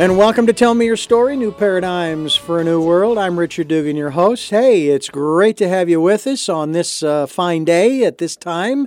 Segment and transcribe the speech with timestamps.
[0.00, 3.18] And welcome to Tell Me Your Story New Paradigms for a New World.
[3.18, 4.48] I'm Richard Dugan, your host.
[4.48, 8.34] Hey, it's great to have you with us on this uh, fine day at this
[8.34, 8.86] time.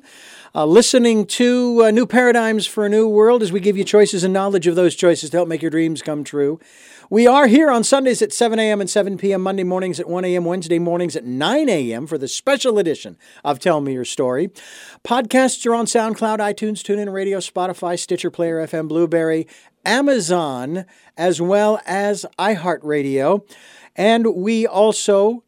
[0.56, 4.24] Uh, listening to uh, New Paradigms for a New World as we give you choices
[4.24, 6.60] and knowledge of those choices to help make your dreams come true.
[7.12, 8.82] We are here on Sundays at 7 a.m.
[8.82, 12.08] and 7 p.m., Monday mornings at 1 a.m., Wednesday mornings at 9 a.m.
[12.08, 14.50] for the special edition of Tell Me Your Story.
[15.04, 19.48] Podcasts are on SoundCloud, iTunes, TuneIn Radio, Spotify, Stitcher Player FM, Blubrry,
[19.86, 20.86] Amazon,
[21.18, 23.48] as well as iHeartRadio.
[23.96, 25.44] And we also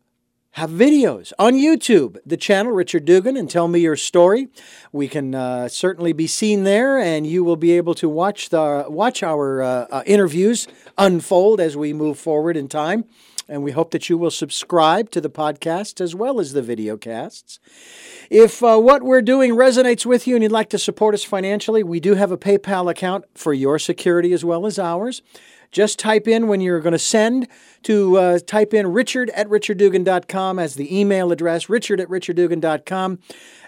[0.55, 4.47] have videos on YouTube, the channel Richard Dugan, and tell me your story.
[4.93, 8.85] We can uh, certainly be seen there, and you will be able to watch the
[8.87, 13.03] watch our uh, uh, interviews unfold as we move forward in time.
[13.47, 16.97] And we hope that you will subscribe to the podcast as well as the video
[16.97, 17.59] casts.
[18.29, 21.83] If uh, what we're doing resonates with you and you'd like to support us financially,
[21.83, 25.21] we do have a PayPal account for your security as well as ours.
[25.71, 27.47] Just type in when you're going to send
[27.83, 33.19] to uh, type in richard at richarddugan.com as the email address, richard at richarddugan.com.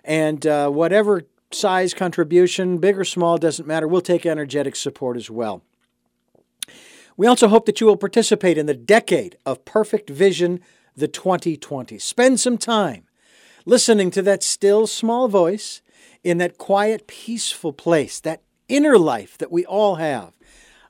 [0.04, 3.88] And uh, whatever size contribution, big or small, doesn't matter.
[3.88, 5.64] We'll take energetic support as well.
[7.18, 10.62] We also hope that you will participate in the decade of perfect vision,
[10.96, 11.98] the 2020.
[11.98, 13.06] Spend some time
[13.66, 15.82] listening to that still small voice
[16.24, 20.38] in that quiet, peaceful place, that inner life that we all have.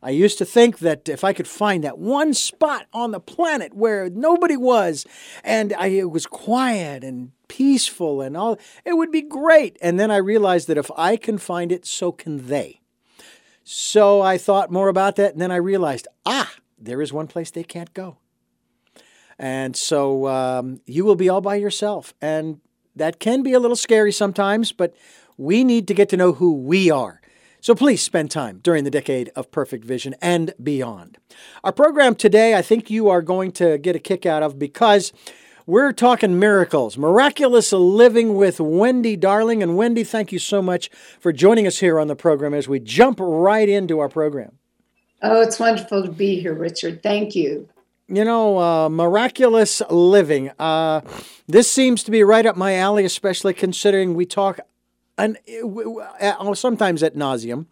[0.04, 3.74] I used to think that if I could find that one spot on the planet
[3.74, 5.06] where nobody was
[5.46, 9.78] and I, it was quiet and peaceful and all, it would be great.
[9.82, 12.82] And then I realized that if I can find it, so can they.
[13.70, 17.52] So I thought more about that, and then I realized, ah, there is one place
[17.52, 18.16] they can't go.
[19.38, 22.14] And so um, you will be all by yourself.
[22.22, 22.62] And
[22.96, 24.96] that can be a little scary sometimes, but
[25.36, 27.20] we need to get to know who we are.
[27.60, 31.18] So please spend time during the decade of perfect vision and beyond.
[31.62, 35.12] Our program today, I think you are going to get a kick out of because
[35.68, 39.62] we're talking miracles, miraculous living with Wendy Darling.
[39.62, 40.90] And Wendy, thank you so much
[41.20, 44.58] for joining us here on the program as we jump right into our program.
[45.22, 47.04] Oh, it's wonderful to be here, Richard.
[47.04, 47.68] Thank you.
[48.08, 50.52] You know, uh, miraculous living.
[50.58, 51.02] Uh,
[51.48, 54.62] this seems to be right up my alley, especially considering we talk
[55.18, 55.38] and
[56.22, 57.66] uh, sometimes at nauseum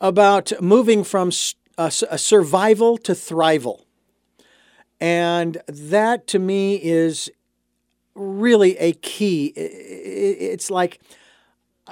[0.00, 1.30] about moving from
[1.78, 3.84] a survival to thrival.
[5.00, 7.30] And that to me is
[8.14, 9.46] really a key.
[9.56, 11.00] It's like,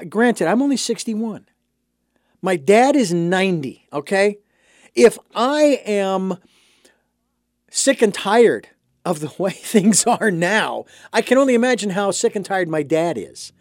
[0.08, 1.46] granted, I'm only 61.
[2.42, 4.38] My dad is 90, okay?
[4.94, 6.38] If I am
[7.70, 8.68] sick and tired
[9.04, 12.82] of the way things are now, I can only imagine how sick and tired my
[12.82, 13.52] dad is.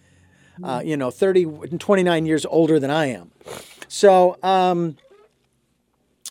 [0.63, 3.31] Uh, you know, 30, 29 years older than I am.
[3.87, 4.97] So, um,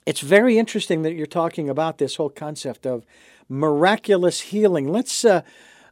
[0.07, 3.05] it's very interesting that you're talking about this whole concept of
[3.49, 4.89] miraculous healing.
[4.89, 5.43] Let's uh,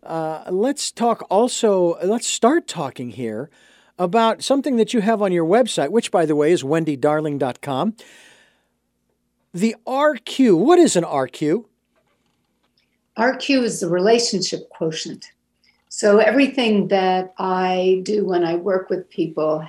[0.02, 1.98] uh, let's talk also.
[2.02, 3.50] Let's start talking here
[3.98, 7.96] about something that you have on your website, which, by the way, is wendydarling.com.
[9.52, 10.58] The RQ.
[10.58, 11.64] What is an RQ?
[13.18, 15.30] RQ is the relationship quotient.
[15.88, 19.64] So everything that I do when I work with people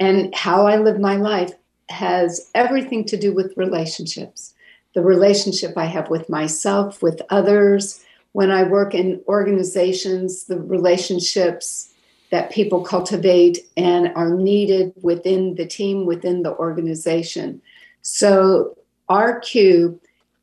[0.00, 1.54] and how I live my life
[1.88, 4.54] has everything to do with relationships.
[4.94, 8.04] The relationship I have with myself, with others.
[8.32, 11.92] When I work in organizations, the relationships
[12.30, 17.60] that people cultivate and are needed within the team, within the organization.
[18.02, 18.76] So,
[19.08, 19.98] RQ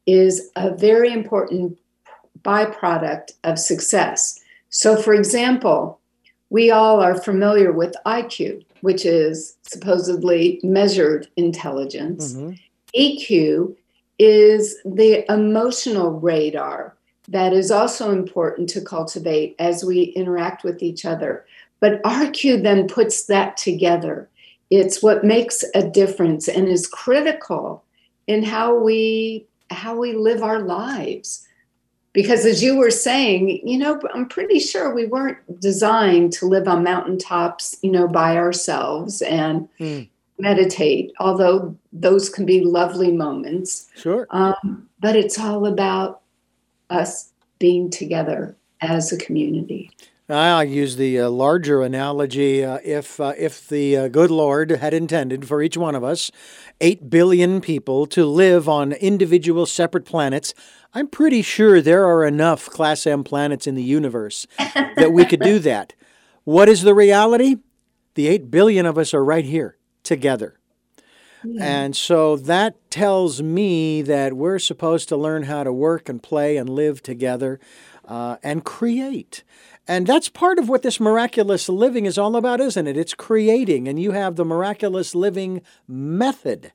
[0.05, 1.77] is a very important
[2.43, 4.39] byproduct of success.
[4.69, 5.99] So, for example,
[6.49, 12.33] we all are familiar with IQ which is supposedly measured intelligence.
[12.33, 12.51] Mm-hmm.
[12.95, 13.75] EQ
[14.19, 16.95] is the emotional radar
[17.27, 21.45] that is also important to cultivate as we interact with each other.
[21.79, 24.29] But RQ then puts that together.
[24.69, 27.83] It's what makes a difference and is critical
[28.27, 31.47] in how we how we live our lives
[32.13, 36.67] because as you were saying you know i'm pretty sure we weren't designed to live
[36.67, 40.07] on mountaintops you know by ourselves and mm.
[40.39, 43.89] meditate although those can be lovely moments.
[43.95, 44.27] Sure.
[44.29, 46.21] Um, but it's all about
[46.89, 49.91] us being together as a community
[50.31, 52.63] I use the uh, larger analogy.
[52.63, 56.31] Uh, if uh, if the uh, good Lord had intended for each one of us,
[56.79, 60.53] eight billion people to live on individual separate planets,
[60.93, 65.41] I'm pretty sure there are enough Class M planets in the universe that we could
[65.41, 65.93] do that.
[66.43, 67.57] What is the reality?
[68.15, 70.59] The 8 billion of us are right here together.
[71.43, 71.63] Yeah.
[71.63, 76.57] And so that tells me that we're supposed to learn how to work and play
[76.57, 77.59] and live together
[78.05, 79.43] uh, and create.
[79.87, 82.97] And that's part of what this miraculous living is all about, isn't it?
[82.97, 83.87] It's creating.
[83.87, 86.71] And you have the miraculous living method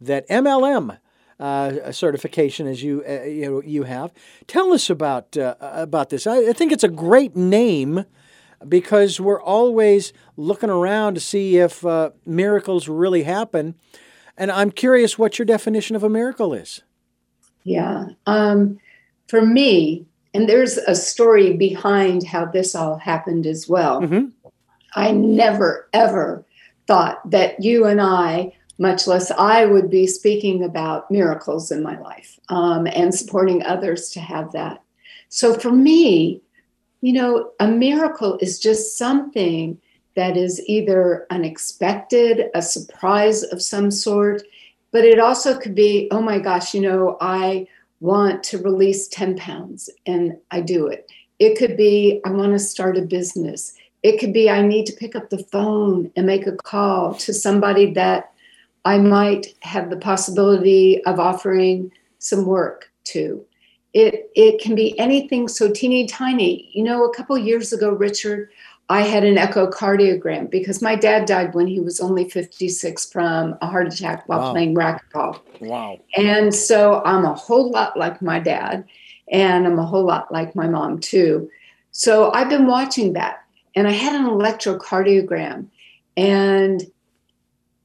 [0.00, 0.98] that MLM
[1.40, 4.12] uh, certification as you uh, you know you have.
[4.46, 6.26] Tell us about uh, about this.
[6.26, 8.04] I, I, think it's a great name
[8.66, 13.76] because we're always looking around to see if uh, miracles really happen,
[14.36, 16.82] and I'm curious what your definition of a miracle is.
[17.62, 18.80] Yeah, um,
[19.28, 24.02] for me, and there's a story behind how this all happened as well.
[24.02, 24.26] Mm-hmm.
[24.94, 26.44] I never ever
[26.86, 31.98] thought that you and I much less I would be speaking about miracles in my
[31.98, 34.82] life um, and supporting others to have that.
[35.28, 36.40] So for me,
[37.00, 39.80] you know, a miracle is just something
[40.14, 44.42] that is either unexpected, a surprise of some sort,
[44.90, 47.66] but it also could be, oh my gosh, you know, I
[48.00, 51.10] want to release 10 pounds and I do it.
[51.38, 53.74] It could be, I want to start a business.
[54.02, 57.32] It could be, I need to pick up the phone and make a call to
[57.32, 58.32] somebody that
[58.84, 63.44] I might have the possibility of offering some work to.
[63.94, 66.70] It, it can be anything so teeny tiny.
[66.72, 68.50] You know, a couple years ago, Richard,
[68.90, 73.66] I had an echocardiogram because my dad died when he was only 56 from a
[73.66, 74.52] heart attack while wow.
[74.52, 75.40] playing racquetball.
[75.60, 76.00] Wow.
[76.16, 78.84] And so I'm a whole lot like my dad,
[79.30, 81.50] and I'm a whole lot like my mom, too.
[81.90, 83.44] So I've been watching that,
[83.74, 85.66] and I had an electrocardiogram.
[86.16, 86.82] And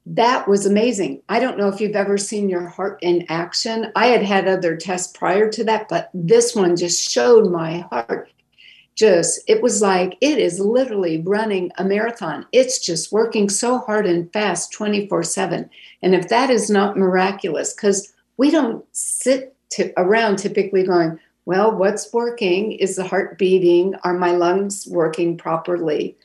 [0.06, 1.21] that was amazing.
[1.29, 3.91] I don't know if you've ever seen your heart in action.
[3.95, 8.29] I had had other tests prior to that, but this one just showed my heart.
[8.95, 12.45] Just, it was like it is literally running a marathon.
[12.51, 15.69] It's just working so hard and fast 24 7.
[16.04, 21.75] And if that is not miraculous, because we don't sit to, around typically going, well,
[21.75, 22.74] what's working?
[22.74, 23.95] Is the heart beating?
[24.04, 26.16] Are my lungs working properly?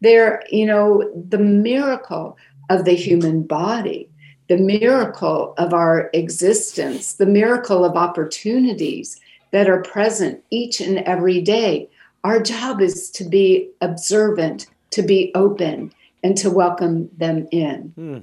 [0.00, 2.36] There, you know, the miracle
[2.70, 4.08] of the human body,
[4.48, 9.20] the miracle of our existence, the miracle of opportunities
[9.50, 11.88] that are present each and every day.
[12.28, 17.92] Our job is to be observant, to be open, and to welcome them in.
[17.94, 18.18] Hmm.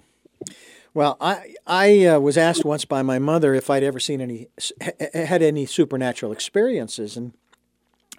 [0.94, 4.48] Well, I I uh, was asked once by my mother if I'd ever seen any
[5.12, 7.34] had any supernatural experiences, and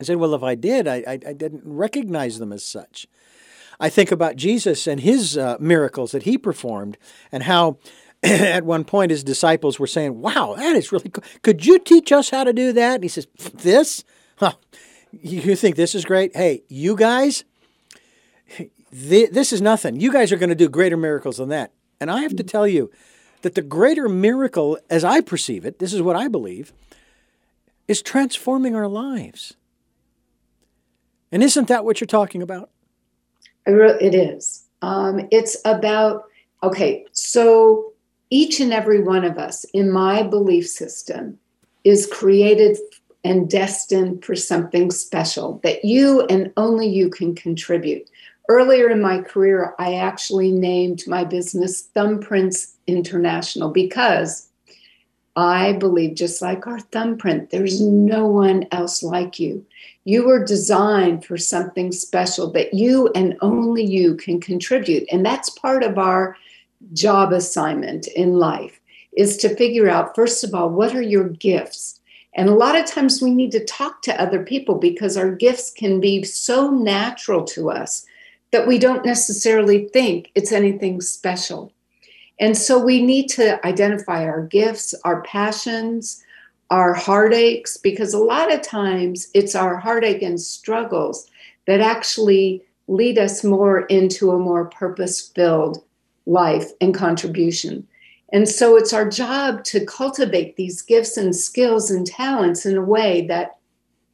[0.01, 3.07] I said, "Well, if I did, I, I, I didn't recognize them as such."
[3.79, 6.99] I think about Jesus and his uh, miracles that he performed
[7.31, 7.79] and how
[8.25, 11.23] at one point his disciples were saying, Wow, that is really cool.
[11.43, 12.97] Could you teach us how to do that?
[12.97, 14.03] And he says, This?
[14.39, 14.55] Huh.
[15.23, 16.37] You think this is great?
[16.37, 17.45] Hey, you guys,
[18.91, 20.01] this is nothing.
[20.01, 21.73] You guys are going to do greater miracles than that.
[22.01, 22.91] And I have to tell you
[23.43, 26.73] that the greater miracle, as I perceive it, this is what I believe,
[27.89, 29.55] is transforming our lives.
[31.31, 32.71] And isn't that what you're talking about?
[33.67, 34.65] It is.
[34.83, 36.25] Um, it's about,
[36.63, 37.93] okay, so
[38.31, 41.39] each and every one of us in my belief system
[41.85, 42.79] is created
[43.27, 48.09] and destined for something special that you and only you can contribute.
[48.49, 54.49] Earlier in my career, I actually named my business Thumbprints International because
[55.35, 59.67] I believe, just like our thumbprint, there's no one else like you.
[60.05, 65.07] You were designed for something special that you and only you can contribute.
[65.13, 66.37] And that's part of our
[66.95, 68.81] job assignment in life
[69.17, 71.96] is to figure out, first of all, what are your gifts?
[72.37, 75.71] And a lot of times we need to talk to other people because our gifts
[75.71, 78.05] can be so natural to us
[78.53, 81.73] that we don't necessarily think it's anything special.
[82.39, 86.23] And so we need to identify our gifts, our passions,
[86.71, 91.31] our heartaches, because a lot of times it's our heartache and struggles
[91.67, 95.83] that actually lead us more into a more purpose filled
[96.27, 97.87] life and contribution.
[98.33, 102.83] And so it's our job to cultivate these gifts and skills and talents in a
[102.83, 103.59] way that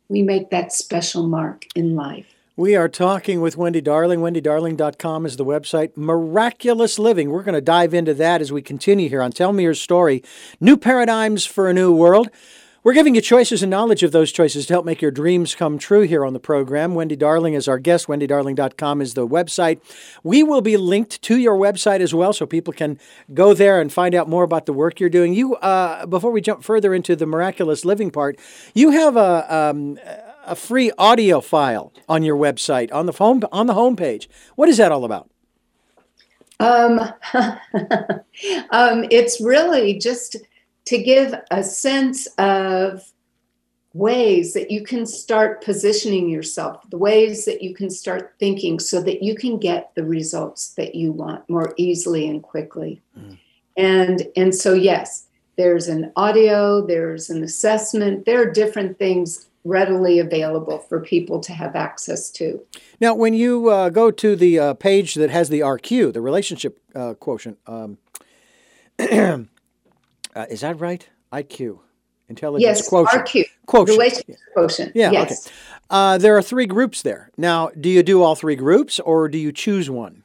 [0.09, 2.27] we make that special mark in life.
[2.55, 4.21] We are talking with Wendy Darling.
[4.21, 5.97] WendyDarling.com is the website.
[5.97, 7.31] Miraculous Living.
[7.31, 10.23] We're going to dive into that as we continue here on Tell Me Your Story
[10.61, 12.29] New Paradigms for a New World.
[12.85, 15.79] We're giving you choices and knowledge of those choices to help make your dreams come
[15.79, 16.97] true here on the program.
[16.97, 18.09] Wendy Darling is our guest.
[18.09, 19.81] WendyDarling.com is the website.
[20.25, 22.99] We will be linked to your website as well so people can
[23.33, 25.33] go there and find out more about the work you're doing.
[25.33, 28.37] You, uh, before we jump further into the miraculous living part,
[28.75, 29.55] you have a.
[29.55, 29.99] Um,
[30.45, 34.27] a free audio file on your website on the home on the homepage.
[34.57, 35.31] What is that all about?
[36.59, 36.99] Um,
[38.71, 40.37] um, it's really just
[40.87, 43.13] to give a sense of
[43.95, 49.03] ways that you can start positioning yourself, the ways that you can start thinking so
[49.03, 53.03] that you can get the results that you want more easily and quickly.
[53.19, 53.39] Mm.
[53.77, 60.19] And and so yes, there's an audio, there's an assessment, there are different things readily
[60.19, 62.61] available for people to have access to.
[63.01, 66.81] Now, when you uh, go to the uh, page that has the RQ, the relationship
[66.95, 67.99] uh, quotient, um,
[70.35, 71.09] uh, is that right?
[71.33, 71.79] IQ,
[72.29, 73.27] intelligence yes, quotient.
[73.27, 73.99] RQ, quotient.
[73.99, 74.93] relationship quotient.
[74.95, 75.47] Yeah, yes.
[75.47, 75.57] okay.
[75.91, 77.31] Uh, there are three groups there.
[77.37, 80.23] Now, do you do all three groups, or do you choose one?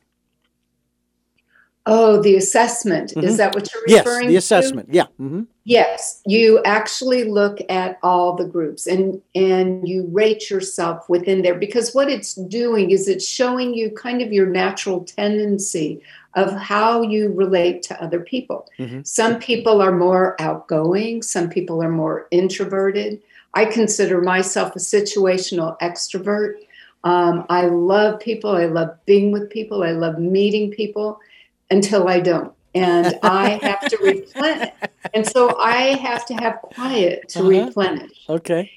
[1.89, 3.11] Oh, the assessment.
[3.11, 3.25] Mm-hmm.
[3.25, 4.33] Is that what you're referring to?
[4.33, 4.89] Yes, the assessment.
[4.89, 4.93] To?
[4.93, 5.05] Yeah.
[5.21, 5.43] Mm-hmm.
[5.63, 11.55] Yes, you actually look at all the groups and and you rate yourself within there
[11.55, 16.01] because what it's doing is it's showing you kind of your natural tendency
[16.37, 18.69] of how you relate to other people.
[18.77, 19.01] Mm-hmm.
[19.03, 23.21] Some people are more outgoing, some people are more introverted.
[23.55, 26.53] I consider myself a situational extrovert.
[27.03, 28.51] Um, I love people.
[28.51, 29.83] I love being with people.
[29.83, 31.19] I love meeting people
[31.71, 32.53] until I don't.
[32.75, 34.69] And I have to replenish.
[35.15, 37.49] And so I have to have quiet to uh-huh.
[37.49, 38.25] replenish.
[38.29, 38.71] Okay.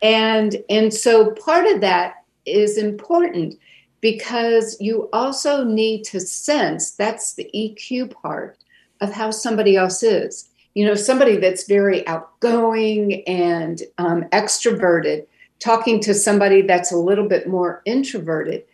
[0.00, 3.58] And and so part of that is important
[4.00, 8.56] because you also need to sense that's the EQ part
[9.00, 10.48] of how somebody else is.
[10.74, 15.26] You know, somebody that's very outgoing and um, extroverted,
[15.58, 18.64] talking to somebody that's a little bit more introverted,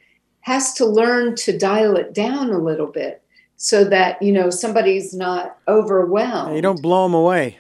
[0.41, 3.23] has to learn to dial it down a little bit
[3.57, 6.55] so that you know somebody's not overwhelmed.
[6.55, 7.59] You don't blow them away.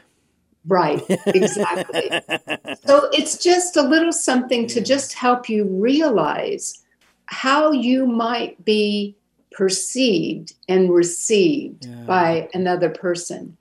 [0.68, 2.10] Right, exactly.
[2.84, 6.82] so it's just a little something to just help you realize
[7.26, 9.16] how you might be
[9.52, 12.04] perceived and received yeah.
[12.06, 13.56] by another person.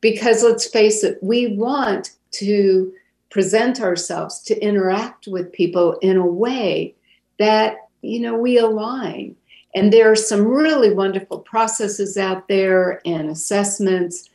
[0.00, 2.92] Because let's face it, we want to
[3.30, 6.94] present ourselves to interact with people in a way
[7.38, 9.36] that you know we align
[9.74, 14.28] and there are some really wonderful processes out there and assessments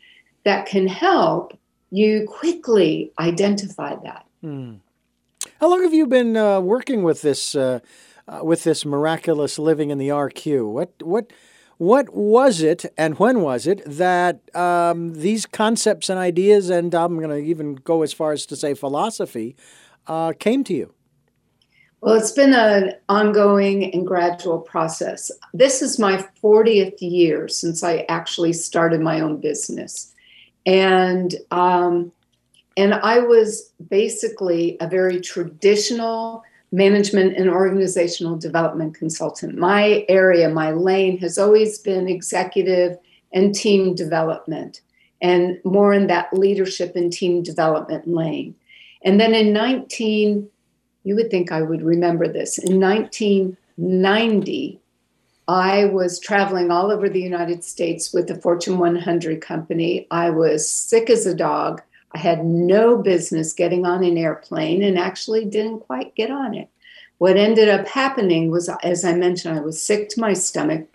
[0.43, 1.57] that can help
[1.91, 4.25] you quickly identify that.
[4.41, 4.75] Hmm.
[5.59, 7.79] How long have you been uh, working with this uh,
[8.27, 10.71] uh, with this miraculous living in the RQ?
[10.71, 11.31] What what
[11.77, 17.17] what was it, and when was it that um, these concepts and ideas, and I'm
[17.17, 19.55] going to even go as far as to say philosophy,
[20.07, 20.93] uh, came to you?
[21.99, 25.31] Well, it's been an ongoing and gradual process.
[25.53, 30.13] This is my 40th year since I actually started my own business.
[30.65, 32.11] And um,
[32.77, 36.43] and I was basically a very traditional
[36.75, 39.57] management and organizational development consultant.
[39.57, 42.97] My area, my lane has always been executive
[43.31, 44.81] and team development
[45.21, 48.55] and more in that leadership and team development lane.
[49.03, 50.49] And then in 19
[51.05, 52.57] you would think I would remember this.
[52.57, 54.79] In 1990,
[55.47, 60.07] I was traveling all over the United States with the Fortune 100 company.
[60.09, 61.83] I was sick as a dog.
[62.15, 66.69] I had no business getting on an airplane and actually didn't quite get on it.
[67.17, 70.87] What ended up happening was, as I mentioned, I was sick to my stomach.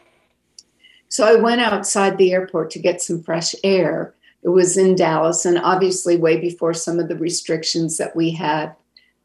[1.10, 4.14] So I went outside the airport to get some fresh air.
[4.42, 8.74] It was in Dallas, and obviously, way before some of the restrictions that we had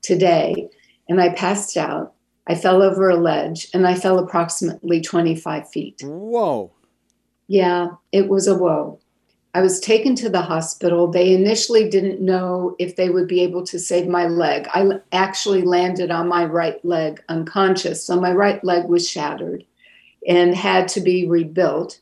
[0.01, 0.69] today
[1.07, 2.13] and I passed out.
[2.45, 6.01] I fell over a ledge and I fell approximately 25 feet.
[6.03, 6.73] Whoa.
[7.47, 8.99] Yeah, it was a whoa.
[9.55, 11.07] I was taken to the hospital.
[11.07, 14.67] They initially didn't know if they would be able to save my leg.
[14.73, 18.03] I actually landed on my right leg unconscious.
[18.03, 19.63] So my right leg was shattered
[20.27, 22.01] and had to be rebuilt.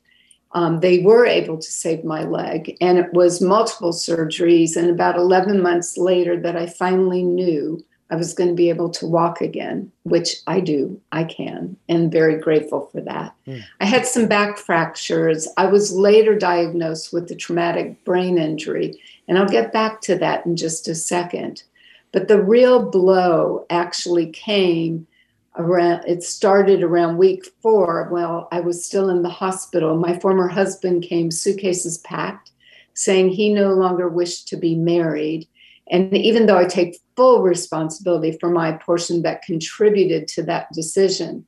[0.54, 4.76] Um, they were able to save my leg, and it was multiple surgeries.
[4.76, 8.92] And about 11 months later, that I finally knew I was going to be able
[8.92, 13.34] to walk again, which I do, I can, and very grateful for that.
[13.48, 13.64] Mm.
[13.82, 15.48] I had some back fractures.
[15.58, 20.46] I was later diagnosed with a traumatic brain injury, and I'll get back to that
[20.46, 21.64] in just a second.
[22.12, 25.08] But the real blow actually came
[25.58, 28.10] around, it started around week four.
[28.12, 29.98] Well, I was still in the hospital.
[29.98, 32.52] My former husband came, suitcases packed,
[32.94, 35.48] saying he no longer wished to be married
[35.90, 41.46] and even though I take full responsibility for my portion that contributed to that decision,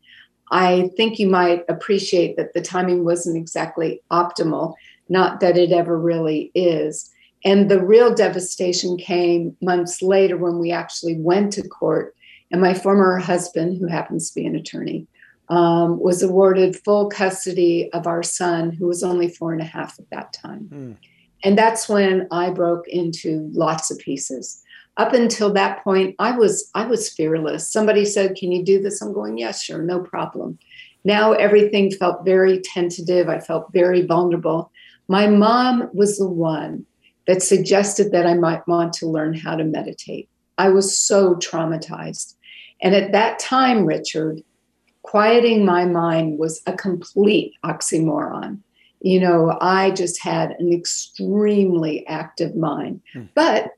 [0.52, 4.76] I think you might appreciate that the timing wasn't exactly optimal,
[5.10, 7.10] not that it ever really is.
[7.44, 12.16] And the real devastation came months later when we actually went to court.
[12.52, 15.08] And my former husband, who happens to be an attorney,
[15.50, 19.98] um, was awarded full custody of our son, who was only four and a half
[20.00, 20.70] at that time.
[20.72, 20.98] Mm.
[21.46, 24.62] And that's when I broke into lots of pieces.
[24.98, 27.72] Up until that point, I was I was fearless.
[27.72, 30.58] Somebody said, "Can you do this?" I'm going, "Yes, sure, no problem."
[31.04, 33.30] Now everything felt very tentative.
[33.30, 34.72] I felt very vulnerable.
[35.08, 36.86] My mom was the one
[37.28, 40.28] that suggested that I might want to learn how to meditate.
[40.58, 42.36] I was so traumatized.
[42.82, 44.42] And at that time, Richard,
[45.04, 48.62] quieting my mind was a complete oxymoron.
[49.06, 53.26] You know, I just had an extremely active mind, hmm.
[53.36, 53.70] but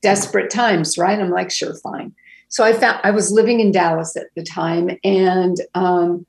[0.00, 1.18] desperate times, right?
[1.18, 2.14] I'm like, sure, fine.
[2.46, 6.24] So I found I was living in Dallas at the time, and um,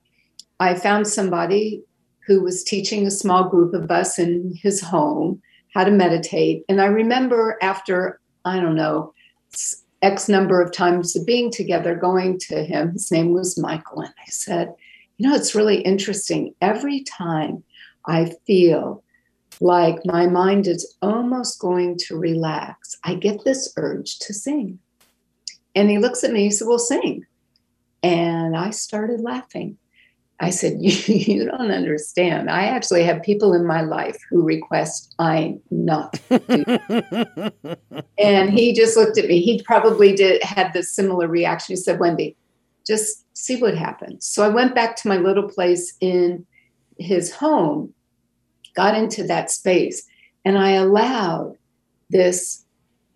[0.58, 1.84] I found somebody
[2.26, 5.40] who was teaching a small group of us in his home
[5.72, 6.64] how to meditate.
[6.68, 9.14] And I remember after, I don't know,
[10.02, 14.14] X number of times of being together, going to him, his name was Michael, and
[14.20, 14.74] I said,
[15.16, 16.56] You know, it's really interesting.
[16.60, 17.62] Every time
[18.08, 19.04] I feel
[19.60, 24.78] like my mind is almost going to relax, I get this urge to sing.
[25.74, 27.24] And he looks at me, he said, Well, sing.
[28.02, 29.78] And I started laughing.
[30.40, 32.50] I said, you, you, don't understand.
[32.50, 39.18] I actually have people in my life who request I not and he just looked
[39.18, 39.40] at me.
[39.40, 41.72] He probably did had this similar reaction.
[41.72, 42.36] He said, Wendy,
[42.86, 44.26] just see what happens.
[44.26, 46.46] So I went back to my little place in
[46.98, 47.94] his home,
[48.78, 50.06] got into that space,
[50.44, 51.56] and I allowed
[52.10, 52.64] this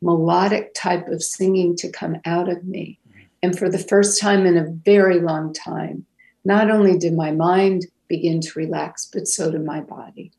[0.00, 2.99] melodic type of singing to come out of me.
[3.45, 6.04] And for the first time in a very long time,
[6.45, 10.33] not only did my mind begin to relax, but so did my body.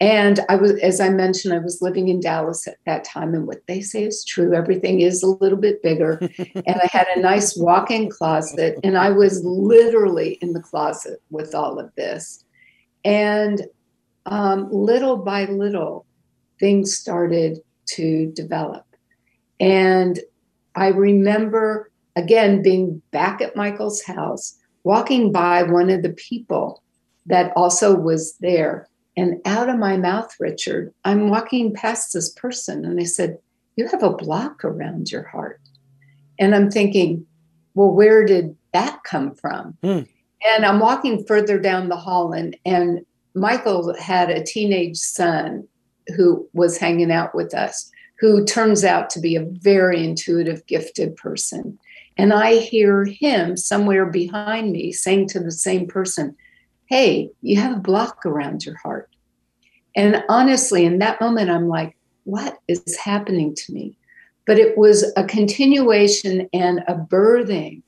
[0.00, 3.48] And I was, as I mentioned, I was living in Dallas at that time, and
[3.48, 4.54] what they say is true.
[4.54, 6.18] Everything is a little bit bigger.
[6.38, 11.20] and I had a nice walk in closet, and I was literally in the closet
[11.30, 12.44] with all of this.
[13.04, 13.66] And
[14.26, 16.06] um, little by little,
[16.58, 18.84] things started to develop.
[19.60, 20.20] And
[20.74, 26.82] I remember, again, being back at Michael's house walking by one of the people
[27.26, 28.88] that also was there.
[29.16, 33.38] And out of my mouth, Richard, I'm walking past this person and they said,
[33.76, 35.60] You have a block around your heart.
[36.38, 37.26] And I'm thinking,
[37.74, 39.76] Well, where did that come from?
[39.82, 40.06] Mm.
[40.46, 43.04] And I'm walking further down the hall, and, and
[43.36, 45.68] Michael had a teenage son
[46.16, 51.14] who was hanging out with us, who turns out to be a very intuitive, gifted
[51.16, 51.78] person.
[52.16, 56.34] And I hear him somewhere behind me saying to the same person,
[56.86, 59.10] Hey, you have a block around your heart.
[59.94, 61.94] And honestly, in that moment, I'm like,
[62.24, 63.98] What is happening to me?
[64.46, 67.82] But it was a continuation and a birthing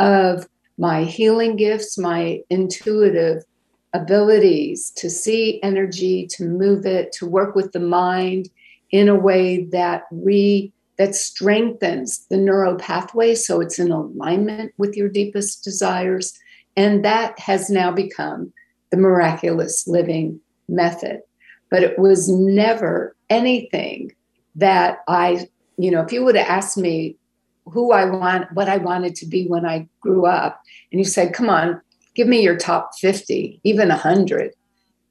[0.00, 0.48] of
[0.78, 3.44] my healing gifts, my intuitive
[3.92, 8.48] abilities to see energy, to move it, to work with the mind
[8.90, 14.94] in a way that re that strengthens the neural pathway so it's in alignment with
[14.94, 16.38] your deepest desires.
[16.76, 18.52] And that has now become
[18.90, 21.22] the miraculous living method.
[21.70, 24.12] But it was never anything
[24.56, 25.48] that I,
[25.78, 27.16] you know, if you would have asked me
[27.64, 30.60] who I want, what I wanted to be when I grew up,
[30.92, 31.80] and you said, come on,
[32.14, 34.54] give me your top 50, even 100.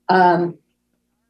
[0.09, 0.57] Um,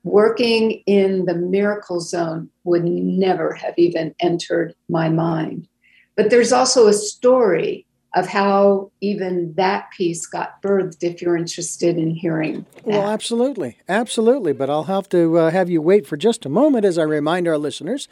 [0.03, 5.67] working in the miracle zone would never have even entered my mind.
[6.15, 11.97] But there's also a story of how even that piece got birthed if you're interested
[11.97, 12.65] in hearing.
[12.75, 12.85] That.
[12.85, 13.77] Well, absolutely.
[13.87, 14.51] Absolutely.
[14.53, 17.47] But I'll have to uh, have you wait for just a moment as I remind
[17.47, 18.07] our listeners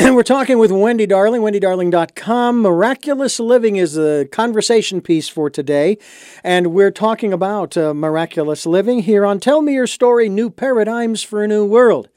[0.14, 2.62] we're talking with Wendy Darling, wendydarling.com.
[2.62, 5.98] Miraculous Living is the conversation piece for today.
[6.42, 11.22] And we're talking about uh, miraculous living here on Tell Me Your Story New Paradigms
[11.22, 12.08] for a New World.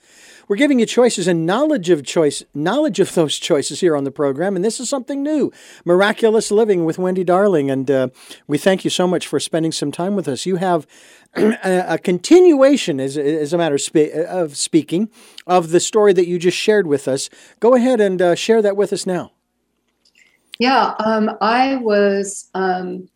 [0.54, 4.12] We're giving you choices and knowledge of choice, knowledge of those choices here on the
[4.12, 5.52] program, and this is something new.
[5.84, 8.10] Miraculous Living with Wendy Darling, and uh,
[8.46, 10.46] we thank you so much for spending some time with us.
[10.46, 10.86] You have
[11.34, 15.10] a, continuation, as, as a matter of, spe- of, speaking,
[15.48, 17.32] of the story that you just shared with us.
[17.60, 19.32] Go ahead and uh, share that with us now.
[20.60, 22.52] Yeah, um, I was.
[22.54, 23.10] Um,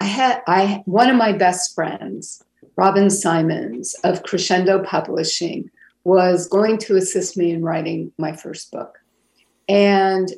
[0.00, 2.40] I had I one of my best friends,
[2.76, 5.70] Robin Simons of Crescendo Publishing,
[6.04, 8.98] was going to assist me in writing my first book,
[9.68, 10.30] and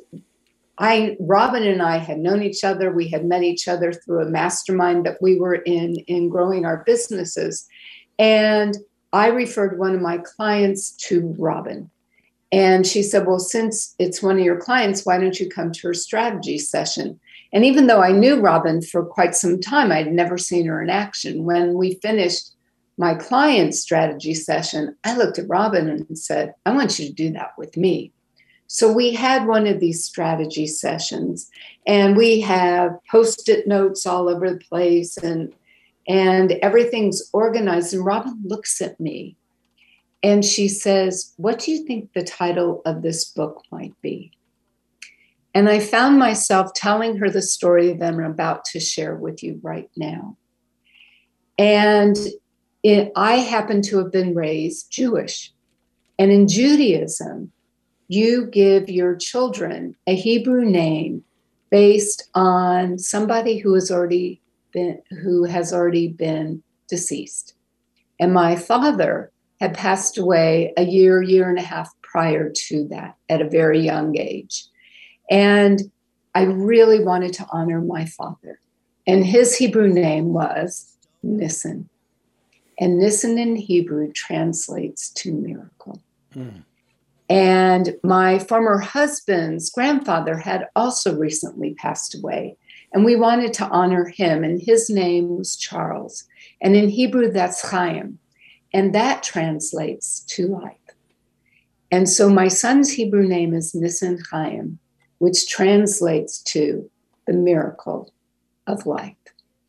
[0.79, 2.91] I, Robin and I had known each other.
[2.91, 6.83] We had met each other through a mastermind that we were in in growing our
[6.85, 7.67] businesses.
[8.19, 8.77] And
[9.13, 11.89] I referred one of my clients to Robin.
[12.51, 15.87] And she said, Well, since it's one of your clients, why don't you come to
[15.87, 17.19] her strategy session?
[17.53, 20.89] And even though I knew Robin for quite some time, I'd never seen her in
[20.89, 21.43] action.
[21.43, 22.51] When we finished
[22.97, 27.31] my client strategy session, I looked at Robin and said, I want you to do
[27.33, 28.11] that with me.
[28.67, 31.49] So we had one of these strategy sessions
[31.85, 35.53] and we have post-it notes all over the place and
[36.09, 39.35] and everything's organized and Robin looks at me
[40.23, 44.31] and she says, "What do you think the title of this book might be?"
[45.53, 49.59] And I found myself telling her the story that I'm about to share with you
[49.61, 50.37] right now.
[51.57, 52.17] And
[52.87, 55.51] it, I happen to have been raised Jewish.
[56.17, 57.51] And in Judaism,
[58.07, 61.25] you give your children a Hebrew name
[61.69, 64.39] based on somebody who has already
[64.71, 67.55] been who has already been deceased.
[68.21, 73.17] And my father had passed away a year, year and a half prior to that
[73.27, 74.65] at a very young age.
[75.29, 75.91] And
[76.33, 78.61] I really wanted to honor my father.
[79.05, 81.89] And his Hebrew name was Nissen.
[82.79, 86.01] And Nissen in Hebrew translates to miracle.
[86.35, 86.63] Mm.
[87.29, 92.55] And my former husband's grandfather had also recently passed away.
[92.93, 96.23] And we wanted to honor him, and his name was Charles.
[96.61, 98.19] And in Hebrew, that's Chaim.
[98.73, 100.77] And that translates to life.
[101.91, 104.79] And so my son's Hebrew name is Nissen Chaim,
[105.19, 106.89] which translates to
[107.25, 108.13] the miracle
[108.67, 109.15] of life.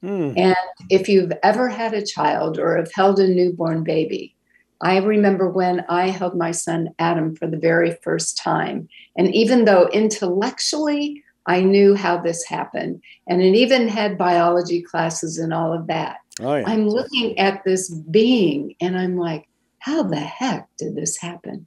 [0.04, 0.38] Mm.
[0.38, 0.56] And
[0.90, 4.34] if you've ever had a child or have held a newborn baby,
[4.80, 8.88] I remember when I held my son Adam for the very first time.
[9.16, 15.38] And even though intellectually I knew how this happened, and it even had biology classes
[15.38, 16.64] and all of that, oh, yeah.
[16.66, 19.48] I'm looking at this being and I'm like,
[19.80, 21.66] how the heck did this happen?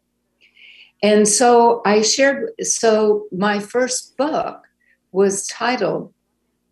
[1.03, 4.63] And so I shared, so my first book
[5.11, 6.13] was titled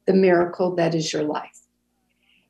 [0.10, 1.60] The Miracle That Is Your Life.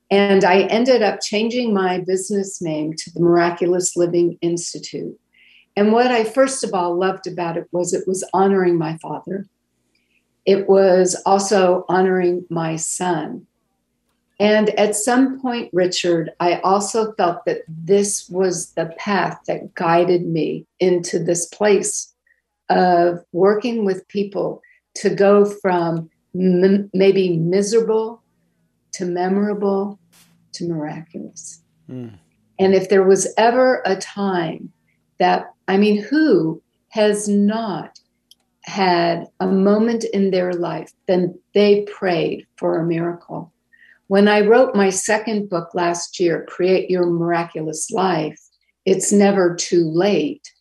[0.10, 5.20] And I ended up changing my business name to the Miraculous Living Institute.
[5.76, 9.46] And what I first of all loved about it was it was honoring my father.
[10.46, 13.46] It was also honoring my son.
[14.40, 20.26] And at some point, Richard, I also felt that this was the path that guided
[20.26, 22.14] me into this place
[22.70, 24.62] of working with people
[24.96, 28.22] to go from m- maybe miserable
[28.94, 30.00] to memorable
[30.54, 31.62] to miraculous.
[31.90, 32.18] Mm.
[32.60, 34.72] And if there was ever a time
[35.20, 38.00] that, I mean, who has not
[38.64, 43.54] had a moment in their life, then they prayed for a miracle.
[44.08, 48.40] When I wrote my second book last year, Create Your Miraculous Life,
[48.86, 50.52] it's never too late.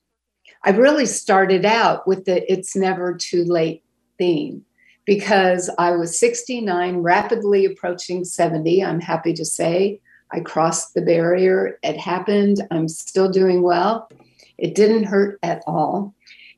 [0.65, 3.83] I really started out with the it's never too late
[4.19, 4.65] theme
[5.09, 8.85] because I was 69, rapidly approaching 70.
[8.85, 11.79] I'm happy to say I crossed the barrier.
[11.83, 12.61] It happened.
[12.71, 14.11] I'm still doing well.
[14.59, 16.15] It didn't hurt at all.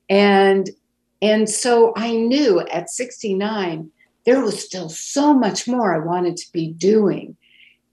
[0.09, 0.69] And
[1.23, 3.89] and so I knew at 69
[4.27, 7.37] there was still so much more I wanted to be doing.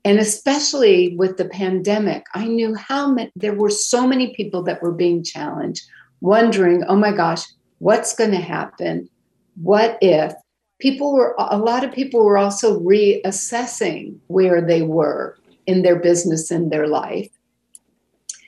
[0.03, 4.81] And especially with the pandemic, I knew how many, there were so many people that
[4.81, 5.83] were being challenged,
[6.19, 7.43] wondering, oh my gosh,
[7.77, 9.07] what's going to happen?
[9.55, 10.33] What if?
[10.79, 16.51] People were a lot of people were also reassessing where they were in their business
[16.51, 17.29] in their life.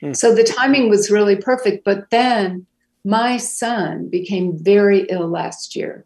[0.00, 0.12] Hmm.
[0.12, 2.66] so the timing was really perfect but then
[3.04, 6.04] my son became very ill last year.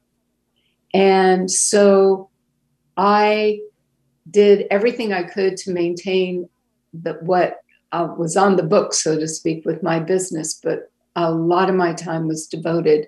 [0.92, 2.30] And so
[2.96, 3.58] i
[4.30, 6.48] did everything i could to maintain
[6.92, 7.58] the, what
[7.92, 11.74] uh, was on the book so to speak with my business but a lot of
[11.74, 13.06] my time was devoted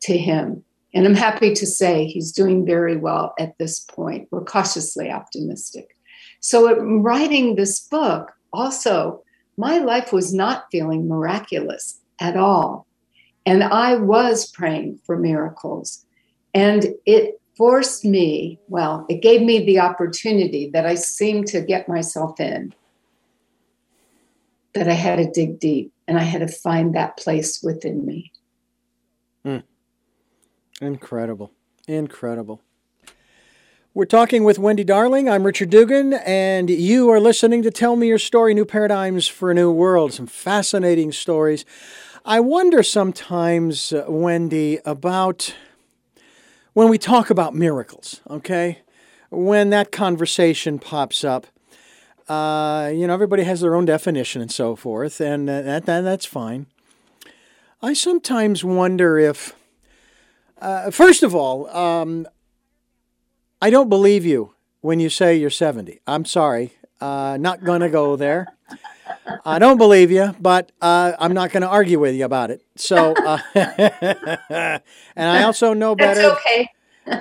[0.00, 4.28] to him and I'm happy to say he's doing very well at this point.
[4.30, 5.96] We're cautiously optimistic.
[6.40, 9.22] So, writing this book, also,
[9.56, 12.86] my life was not feeling miraculous at all.
[13.44, 16.06] And I was praying for miracles.
[16.54, 21.88] And it forced me, well, it gave me the opportunity that I seemed to get
[21.88, 22.72] myself in,
[24.74, 28.32] that I had to dig deep and I had to find that place within me.
[29.44, 29.62] Mm.
[30.84, 31.50] Incredible.
[31.88, 32.60] Incredible.
[33.94, 35.30] We're talking with Wendy Darling.
[35.30, 39.50] I'm Richard Dugan, and you are listening to Tell Me Your Story New Paradigms for
[39.50, 40.12] a New World.
[40.12, 41.64] Some fascinating stories.
[42.26, 45.54] I wonder sometimes, uh, Wendy, about
[46.74, 48.80] when we talk about miracles, okay?
[49.30, 51.46] When that conversation pops up,
[52.28, 56.02] uh, you know, everybody has their own definition and so forth, and uh, that, that,
[56.02, 56.66] that's fine.
[57.80, 59.54] I sometimes wonder if
[60.64, 62.26] uh, first of all, um,
[63.60, 66.00] I don't believe you when you say you're 70.
[66.06, 66.72] I'm sorry.
[67.00, 68.46] Uh, not going to go there.
[69.44, 72.62] I don't believe you, but uh, I'm not going to argue with you about it.
[72.76, 74.80] So, uh, and
[75.16, 76.22] I also know better.
[76.22, 76.70] That's okay.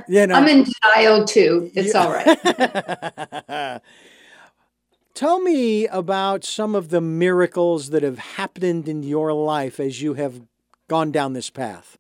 [0.07, 1.69] You know, I'm in denial too.
[1.73, 3.81] It's all right.
[5.13, 10.13] Tell me about some of the miracles that have happened in your life as you
[10.13, 10.41] have
[10.87, 11.97] gone down this path.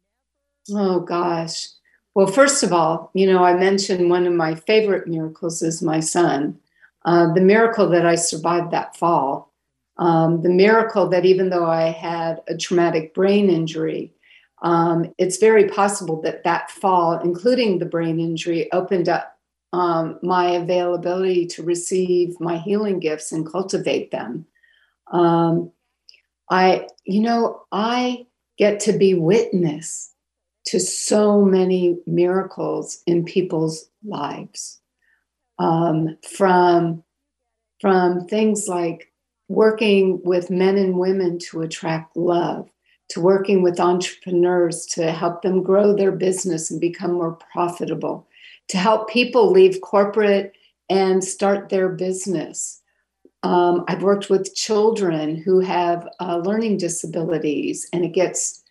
[0.71, 1.67] Oh, gosh.
[2.15, 5.99] Well, first of all, you know, I mentioned one of my favorite miracles is my
[5.99, 6.59] son.
[7.05, 9.51] Uh, the miracle that I survived that fall,
[9.97, 14.13] um, the miracle that even though I had a traumatic brain injury,
[14.61, 19.37] um, it's very possible that that fall, including the brain injury, opened up
[19.73, 24.45] um, my availability to receive my healing gifts and cultivate them.
[25.11, 25.71] Um,
[26.49, 30.12] I, you know, I get to be witness
[30.65, 34.79] to so many miracles in people's lives.
[35.59, 37.03] Um, from
[37.79, 39.11] from things like
[39.49, 42.69] working with men and women to attract love
[43.09, 48.27] to working with entrepreneurs to help them grow their business and become more profitable
[48.69, 50.53] to help people leave corporate
[50.89, 52.81] and start their business.
[53.43, 58.62] Um, i've worked with children who have uh, learning disabilities and it gets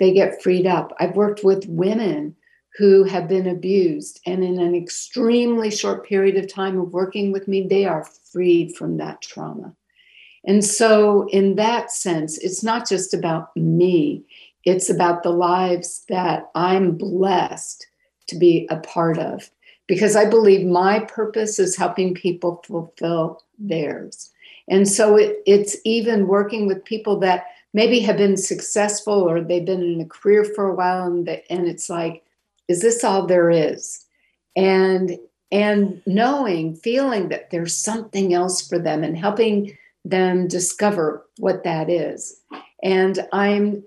[0.00, 2.34] they get freed up i've worked with women
[2.76, 4.20] who have been abused.
[4.26, 8.76] And in an extremely short period of time of working with me, they are freed
[8.76, 9.74] from that trauma.
[10.44, 14.24] And so, in that sense, it's not just about me,
[14.64, 17.86] it's about the lives that I'm blessed
[18.28, 19.50] to be a part of.
[19.86, 24.30] Because I believe my purpose is helping people fulfill theirs.
[24.68, 29.64] And so, it, it's even working with people that maybe have been successful or they've
[29.64, 32.24] been in a career for a while, and, the, and it's like,
[32.68, 34.04] is this all there is?
[34.56, 35.18] And
[35.52, 41.90] and knowing feeling that there's something else for them and helping them discover what that
[41.90, 42.40] is.
[42.82, 43.82] And i'm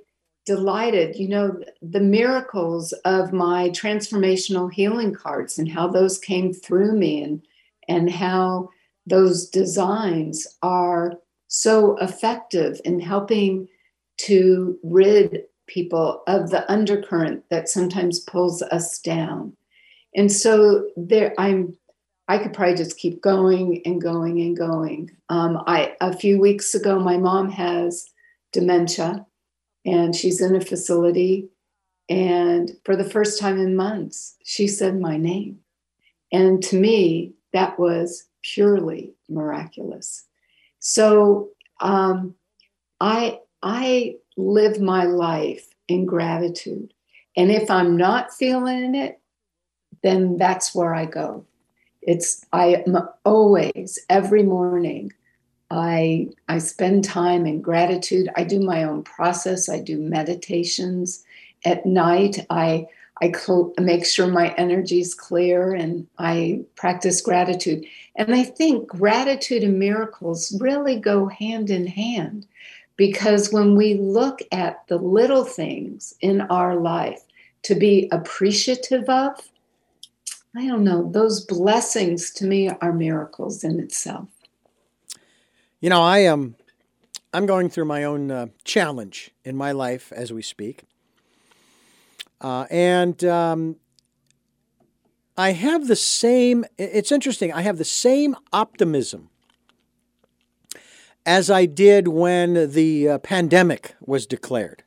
[0.46, 6.92] delighted you know the miracles of my transformational healing cards and how those came through
[6.94, 7.42] me and
[7.88, 8.70] and how
[9.06, 11.14] those designs are
[11.48, 13.68] so effective in helping
[14.18, 19.56] to rid people of the undercurrent that sometimes pulls us down.
[20.16, 21.78] And so there I'm
[22.28, 25.12] I could probably just keep going and going and going.
[25.30, 28.10] Um, I a few weeks ago, my mom has
[28.52, 29.26] dementia,
[29.86, 31.50] and she's in a facility.
[32.10, 35.60] And for the first time in months, she said my name,
[36.32, 40.26] and to me, that was purely miraculous.
[40.80, 41.50] So
[41.80, 42.36] um,
[43.00, 46.94] I I live my life in gratitude.
[47.36, 49.20] And if I'm not feeling it,
[50.04, 51.46] then that's where I go.
[52.02, 55.14] It's I am always every morning
[55.74, 58.30] I I spend time in gratitude.
[58.36, 59.70] I do my own process.
[59.70, 61.24] I do meditations
[61.66, 62.46] at night.
[62.50, 62.88] I
[63.22, 67.86] I cl- make sure my energy is clear and I practice gratitude.
[68.16, 72.46] And I think gratitude and miracles really go hand in hand
[72.96, 77.22] because when we look at the little things in our life
[77.64, 79.50] to be appreciative of,
[80.56, 84.30] I don't know, those blessings to me are miracles in itself.
[85.80, 86.56] You know, I am um,
[87.34, 90.84] I'm going through my own uh, challenge in my life as we speak.
[92.40, 93.78] Uh, and um,
[95.36, 99.30] I have the same, it's interesting, I have the same optimism
[101.26, 104.84] as I did when the uh, pandemic was declared.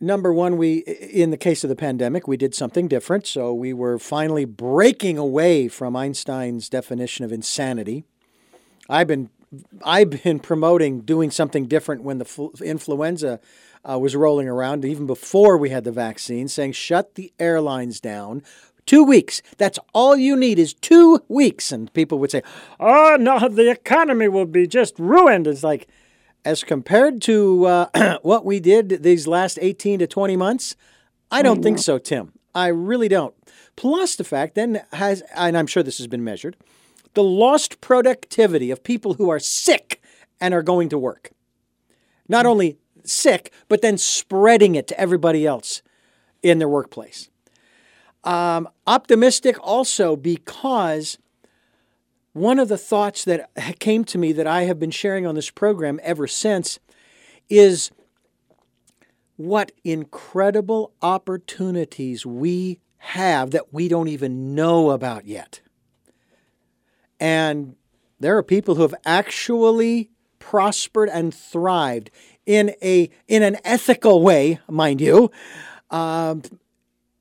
[0.00, 3.24] Number one, we, in the case of the pandemic, we did something different.
[3.24, 8.02] So we were finally breaking away from Einstein's definition of insanity.
[8.88, 9.30] I've been,
[9.84, 13.38] I've been promoting doing something different when the fl- influenza
[13.88, 18.42] uh, was rolling around, even before we had the vaccine, saying shut the airlines down,
[18.86, 19.42] Two weeks.
[19.58, 21.70] That's all you need is two weeks.
[21.70, 22.42] And people would say,
[22.80, 25.46] oh, no, the economy will be just ruined.
[25.46, 25.88] It's like,
[26.44, 30.76] as compared to uh, what we did these last 18 to 20 months,
[31.30, 32.32] I don't think so, Tim.
[32.54, 33.34] I really don't.
[33.76, 36.56] Plus, the fact then has, and I'm sure this has been measured,
[37.14, 40.02] the lost productivity of people who are sick
[40.40, 41.30] and are going to work.
[42.28, 45.82] Not only sick, but then spreading it to everybody else
[46.42, 47.30] in their workplace.
[48.24, 51.18] Um, optimistic also because
[52.32, 55.50] one of the thoughts that came to me that I have been sharing on this
[55.50, 56.78] program ever since
[57.48, 57.90] is
[59.36, 65.60] what incredible opportunities we have that we don't even know about yet.
[67.18, 67.74] And
[68.20, 72.10] there are people who have actually prospered and thrived
[72.46, 75.30] in a in an ethical way, mind you,
[75.90, 76.42] um,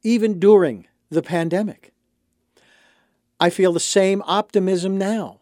[0.04, 1.94] even during the pandemic.
[3.40, 5.42] I feel the same optimism now,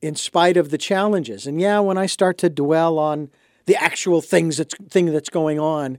[0.00, 1.46] in spite of the challenges.
[1.46, 3.30] And yeah, when I start to dwell on
[3.66, 5.98] the actual things that's thing that's going on,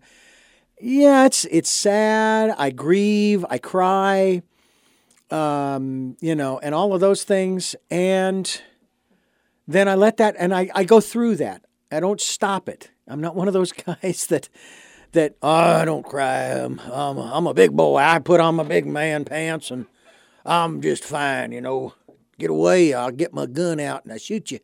[0.80, 2.54] yeah, it's it's sad.
[2.58, 3.46] I grieve.
[3.50, 4.42] I cry.
[5.30, 7.74] Um, you know, and all of those things.
[7.90, 8.62] And
[9.66, 11.64] then I let that, and I, I go through that.
[11.90, 12.92] I don't stop it.
[13.08, 14.50] I'm not one of those guys that
[15.14, 16.46] that oh, I don't cry.
[16.52, 17.98] I'm, I'm, a, I'm a big boy.
[17.98, 19.86] I put on my big man pants and
[20.46, 21.52] I'm just fine.
[21.52, 21.94] You know,
[22.40, 22.94] get away.
[22.94, 24.60] I'll get my gun out and I shoot you.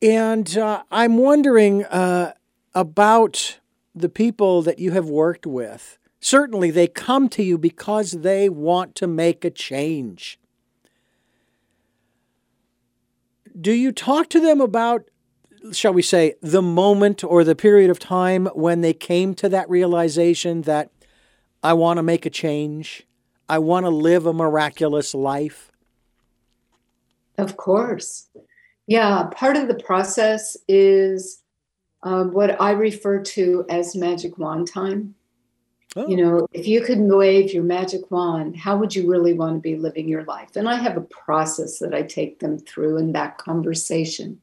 [0.00, 2.34] And uh, I'm wondering uh,
[2.74, 3.58] about
[3.94, 5.98] the people that you have worked with.
[6.20, 10.38] Certainly, they come to you because they want to make a change.
[13.60, 15.08] Do you talk to them about
[15.72, 19.68] shall we say, the moment or the period of time when they came to that
[19.68, 20.90] realization that
[21.62, 23.06] I want to make a change?
[23.48, 25.72] I want to live a miraculous life?
[27.38, 28.28] Of course.
[28.86, 31.42] Yeah, part of the process is
[32.02, 35.14] um, what I refer to as magic wand time.
[35.96, 36.06] Oh.
[36.06, 39.60] You know, if you could wave your magic wand, how would you really want to
[39.60, 40.54] be living your life?
[40.54, 44.40] And I have a process that I take them through in that conversation.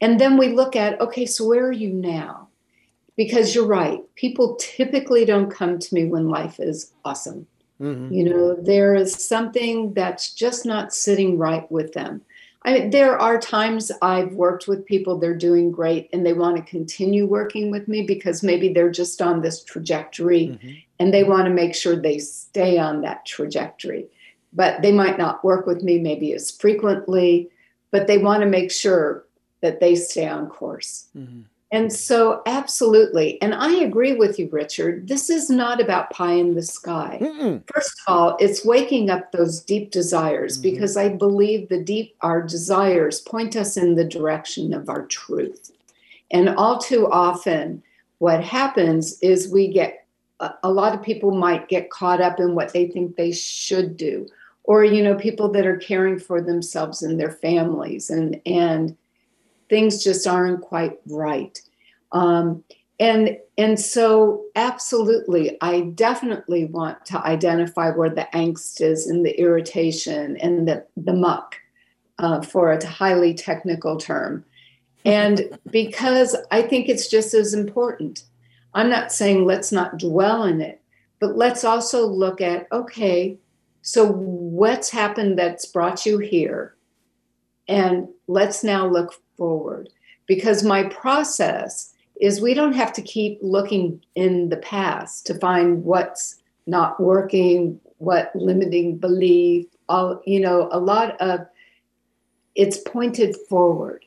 [0.00, 2.48] And then we look at, okay, so where are you now?
[3.16, 7.46] Because you're right, people typically don't come to me when life is awesome.
[7.80, 8.12] Mm-hmm.
[8.12, 12.22] You know, there is something that's just not sitting right with them.
[12.62, 16.56] I mean, there are times I've worked with people, they're doing great and they want
[16.56, 20.70] to continue working with me because maybe they're just on this trajectory mm-hmm.
[20.98, 24.06] and they want to make sure they stay on that trajectory.
[24.52, 27.48] But they might not work with me maybe as frequently,
[27.90, 29.24] but they want to make sure
[29.60, 31.08] that they stay on course.
[31.16, 31.42] Mm-hmm.
[31.70, 33.40] And so, absolutely.
[33.42, 35.06] And I agree with you, Richard.
[35.06, 37.18] This is not about pie in the sky.
[37.20, 37.62] Mm-mm.
[37.74, 40.70] First of all, it's waking up those deep desires mm-hmm.
[40.70, 45.70] because I believe the deep, our desires point us in the direction of our truth.
[46.30, 47.82] And all too often,
[48.16, 50.06] what happens is we get
[50.40, 53.96] a, a lot of people might get caught up in what they think they should
[53.98, 54.26] do.
[54.64, 58.96] Or, you know, people that are caring for themselves and their families and, and,
[59.68, 61.60] things just aren't quite right.
[62.12, 62.64] Um,
[63.00, 69.38] and and so absolutely i definitely want to identify where the angst is and the
[69.40, 71.54] irritation and the, the muck
[72.18, 74.44] uh, for a highly technical term.
[75.04, 78.24] And because i think it's just as important.
[78.74, 80.80] I'm not saying let's not dwell in it
[81.20, 83.38] but let's also look at okay
[83.88, 86.74] so what's happened that's brought you here?
[87.68, 89.88] And let's now look forward.
[90.26, 95.84] Because my process is we don't have to keep looking in the past to find
[95.84, 101.40] what's not working what limiting belief all you know a lot of
[102.54, 104.04] it's pointed forward.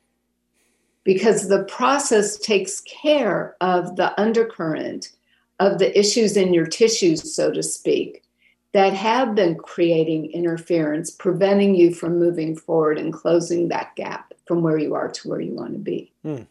[1.04, 5.14] Because the process takes care of the undercurrent
[5.60, 8.24] of the issues in your tissues so to speak
[8.74, 14.64] that have been creating interference, preventing you from moving forward and closing that gap from
[14.64, 16.12] where you are to where you want to be.
[16.26, 16.46] Mm.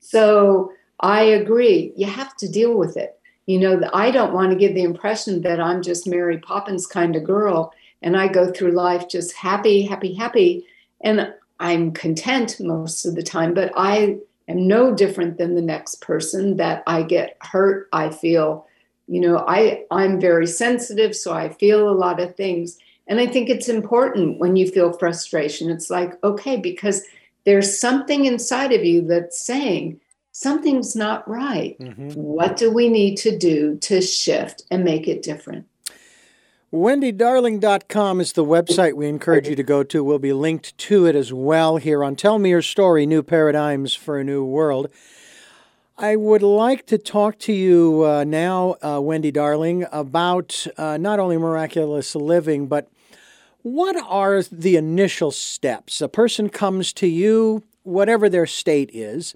[0.00, 1.94] So I agree.
[1.96, 3.18] You have to deal with it.
[3.46, 7.16] You know, I don't want to give the impression that I'm just Mary Poppins kind
[7.16, 10.66] of girl and I go through life just happy, happy, happy.
[11.00, 16.02] And I'm content most of the time, but I am no different than the next
[16.02, 17.88] person that I get hurt.
[17.90, 18.66] I feel
[19.08, 23.26] you know i i'm very sensitive so i feel a lot of things and i
[23.26, 27.02] think it's important when you feel frustration it's like okay because
[27.46, 30.00] there's something inside of you that's saying
[30.32, 31.78] something's not right.
[31.78, 32.10] Mm-hmm.
[32.12, 35.66] what do we need to do to shift and make it different?
[36.74, 40.04] Wendydarling.com is the website we encourage you to go to.
[40.04, 43.94] We'll be linked to it as well here on tell me your story new paradigms
[43.94, 44.90] for a new world.
[45.96, 51.18] I would like to talk to you uh, now, uh, Wendy Darling, about uh, not
[51.18, 52.90] only miraculous living, but
[53.66, 56.00] what are the initial steps?
[56.00, 59.34] A person comes to you, whatever their state is,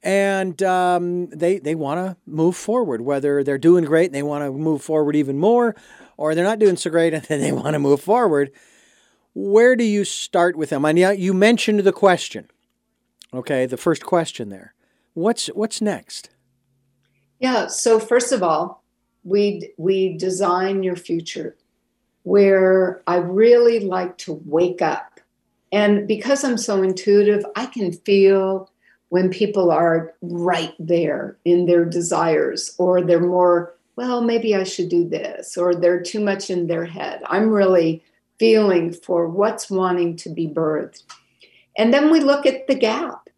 [0.00, 4.44] and um, they, they want to move forward, whether they're doing great and they want
[4.44, 5.74] to move forward even more,
[6.16, 8.52] or they're not doing so great and they want to move forward.
[9.34, 10.84] Where do you start with them?
[10.84, 12.48] And you mentioned the question,
[13.32, 14.72] okay, the first question there
[15.14, 16.30] What's what's next?
[17.40, 18.84] Yeah, so first of all,
[19.24, 21.56] we we design your future
[22.24, 25.20] where I really like to wake up.
[25.72, 28.70] And because I'm so intuitive, I can feel
[29.10, 34.88] when people are right there in their desires or they're more, well, maybe I should
[34.88, 37.22] do this, or they're too much in their head.
[37.26, 38.02] I'm really
[38.38, 41.02] feeling for what's wanting to be birthed.
[41.78, 43.28] And then we look at the gap.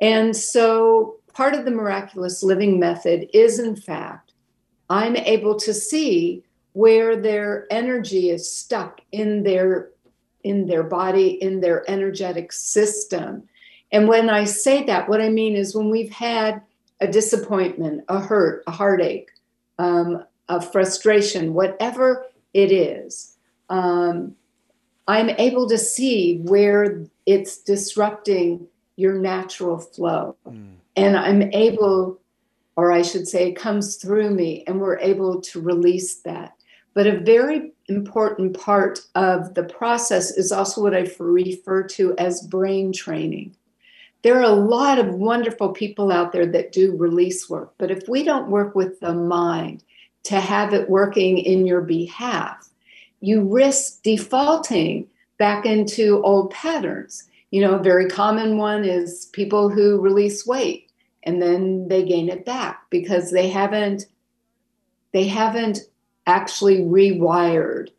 [0.00, 4.32] And so part of the miraculous living method is, in fact,
[4.90, 6.44] I'm able to see
[6.74, 9.90] where their energy is stuck in their
[10.42, 13.48] in their body in their energetic system.
[13.90, 16.60] And when i say that what i mean is when we've had
[17.00, 19.30] a disappointment a hurt a heartache
[19.78, 23.36] um, a frustration whatever it is
[23.68, 24.34] um,
[25.06, 28.66] i'm able to see where it's disrupting
[28.96, 30.36] your natural flow.
[30.46, 30.74] Mm.
[30.96, 32.18] and i'm able
[32.76, 36.53] or i should say it comes through me and we're able to release that
[36.94, 42.46] but a very important part of the process is also what I refer to as
[42.46, 43.54] brain training.
[44.22, 48.08] There are a lot of wonderful people out there that do release work, but if
[48.08, 49.84] we don't work with the mind
[50.22, 52.70] to have it working in your behalf,
[53.20, 55.06] you risk defaulting
[55.38, 57.24] back into old patterns.
[57.50, 60.90] You know, a very common one is people who release weight
[61.24, 64.06] and then they gain it back because they haven't
[65.12, 65.78] they haven't
[66.26, 67.90] actually rewired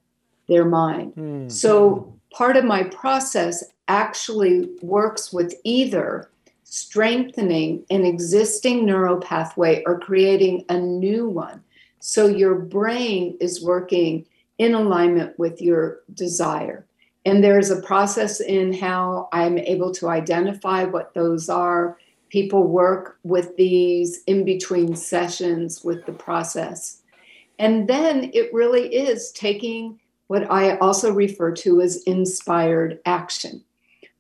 [0.48, 1.14] their mind.
[1.16, 1.52] Mm.
[1.52, 6.30] So part of my process actually works with either
[6.64, 11.64] strengthening an existing neural pathway or creating a new one.
[12.00, 14.26] So your brain is working
[14.58, 16.86] in alignment with your desire.
[17.26, 21.98] And there's a process in how I'm able to identify what those are.
[22.30, 27.02] People work with these in between sessions with the process.
[27.60, 33.64] And then it really is taking what I also refer to as inspired action.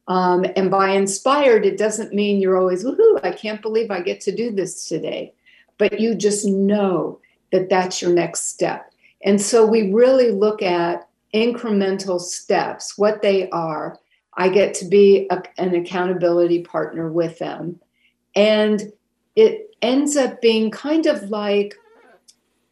[0.07, 4.21] Um, and by inspired, it doesn't mean you're always, woohoo, I can't believe I get
[4.21, 5.33] to do this today.
[5.77, 7.19] But you just know
[7.51, 8.93] that that's your next step.
[9.23, 13.99] And so we really look at incremental steps, what they are.
[14.38, 17.79] I get to be a, an accountability partner with them.
[18.36, 18.93] And
[19.36, 21.75] it ends up being kind of like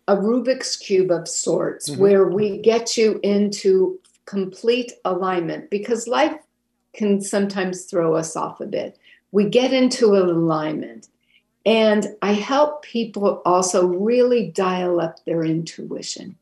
[0.07, 2.01] a Rubik's Cube of sorts mm-hmm.
[2.01, 6.35] where we get you into complete alignment because life
[6.93, 8.97] can sometimes throw us off a bit.
[9.31, 11.07] We get into alignment.
[11.65, 16.35] And I help people also really dial up their intuition.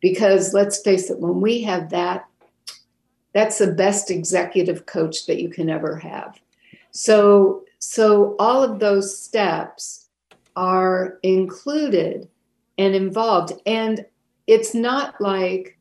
[0.00, 2.26] Because let's face it, when we have that,
[3.32, 6.38] that's the best executive coach that you can ever have.
[6.92, 10.08] So, so all of those steps
[10.54, 12.28] are included
[12.78, 13.52] and involved.
[13.66, 14.04] And
[14.46, 15.78] it's not like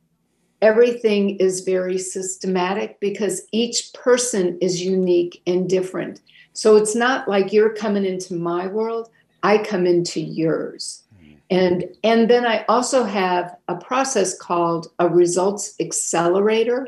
[0.62, 6.22] everything is very systematic because each person is unique and different.
[6.54, 9.10] So it's not like you're coming into my world,
[9.42, 11.04] I come into yours.
[11.20, 11.34] Hmm.
[11.50, 16.88] And, and then I also have a process called a results accelerator.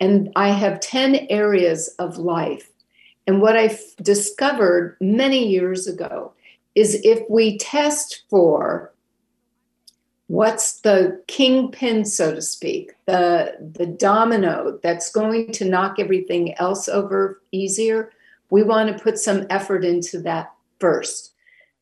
[0.00, 2.70] And I have 10 areas of life.
[3.26, 6.32] And what I discovered many years ago
[6.74, 8.89] is if we test for
[10.30, 16.88] what's the kingpin so to speak the the domino that's going to knock everything else
[16.88, 18.12] over easier
[18.50, 21.32] we want to put some effort into that first.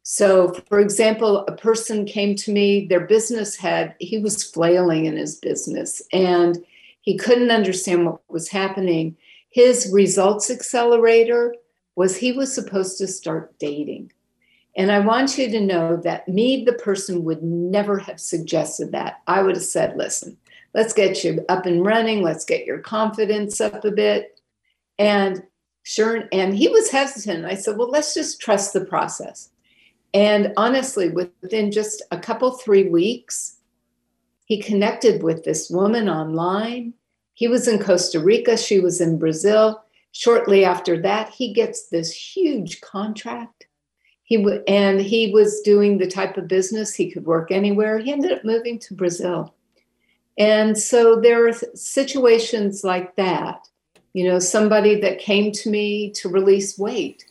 [0.03, 5.17] So for example a person came to me their business had he was flailing in
[5.17, 6.65] his business and
[7.01, 9.17] he couldn't understand what was happening.
[9.51, 11.55] His results accelerator
[11.97, 14.13] was he was supposed to start dating
[14.79, 19.21] and I want you to know that me, the person, would never have suggested that.
[19.27, 20.39] I would have said, listen,
[20.73, 22.23] let's get you up and running.
[22.23, 24.41] Let's get your confidence up a bit.
[24.97, 25.43] And
[25.83, 27.45] sure, and he was hesitant.
[27.45, 29.51] I said, well, let's just trust the process.
[30.15, 33.57] And honestly, within just a couple, three weeks,
[34.45, 36.95] he connected with this woman online.
[37.35, 39.83] He was in Costa Rica, she was in Brazil.
[40.13, 43.68] Shortly after that, he gets this huge contract
[44.29, 47.99] he w- and he was doing the type of business he could work anywhere.
[47.99, 49.55] He ended up moving to Brazil.
[50.37, 53.67] And so there are situations like that.
[54.13, 57.25] You know, somebody that came to me to release weight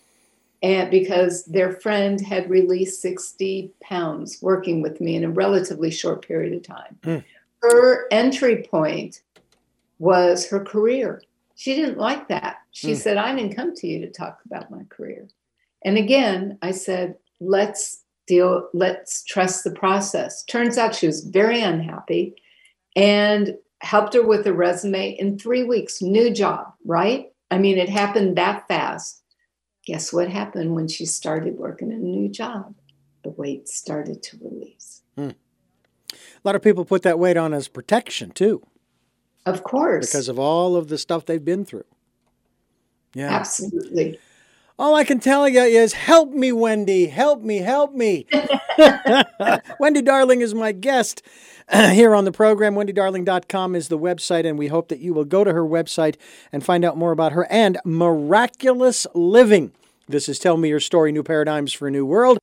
[0.63, 6.27] and because their friend had released 60 pounds working with me in a relatively short
[6.27, 6.97] period of time.
[7.03, 7.23] Mm.
[7.61, 9.21] Her entry point
[9.99, 11.21] was her career.
[11.53, 12.57] She didn't like that.
[12.71, 12.97] She mm.
[12.97, 15.27] said, I didn't come to you to talk about my career.
[15.83, 20.43] And again, I said, let's deal, let's trust the process.
[20.43, 22.35] Turns out she was very unhappy
[22.95, 27.27] and helped her with a resume in three weeks, new job, right?
[27.51, 29.23] I mean, it happened that fast.
[29.85, 32.75] Guess what happened when she started working in a new job?
[33.23, 35.01] The weight started to release.
[35.15, 35.29] Hmm.
[36.11, 38.63] A lot of people put that weight on as protection too.
[39.45, 40.07] Of course.
[40.07, 41.85] Because of all of the stuff they've been through.
[43.13, 43.29] Yeah.
[43.29, 44.19] Absolutely.
[44.79, 47.07] All I can tell you is help me, Wendy.
[47.07, 48.27] Help me, help me.
[49.79, 51.23] Wendy Darling is my guest
[51.67, 52.75] uh, here on the program.
[52.75, 56.15] WendyDarling.com is the website, and we hope that you will go to her website
[56.51, 59.71] and find out more about her and Miraculous Living.
[60.07, 62.37] This is Tell Me Your Story New Paradigms for a New World.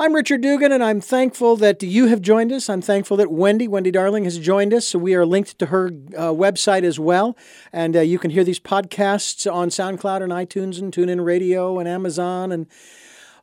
[0.00, 2.70] I'm Richard Dugan, and I'm thankful that you have joined us.
[2.70, 4.86] I'm thankful that Wendy, Wendy Darling, has joined us.
[4.86, 7.36] So we are linked to her uh, website as well.
[7.72, 11.88] And uh, you can hear these podcasts on SoundCloud and iTunes and TuneIn Radio and
[11.88, 12.68] Amazon and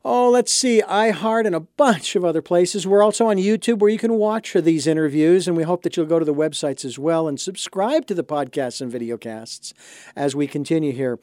[0.08, 2.86] Oh, let's see, iHeart and a bunch of other places.
[2.86, 6.06] We're also on YouTube where you can watch these interviews, and we hope that you'll
[6.06, 9.72] go to the websites as well and subscribe to the podcasts and videocasts
[10.14, 11.18] as we continue here.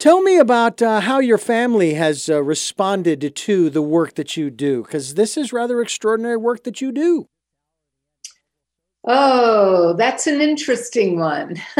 [0.00, 4.48] Tell me about uh, how your family has uh, responded to the work that you
[4.48, 7.28] do, because this is rather extraordinary work that you do.
[9.04, 11.56] Oh, that's an interesting one.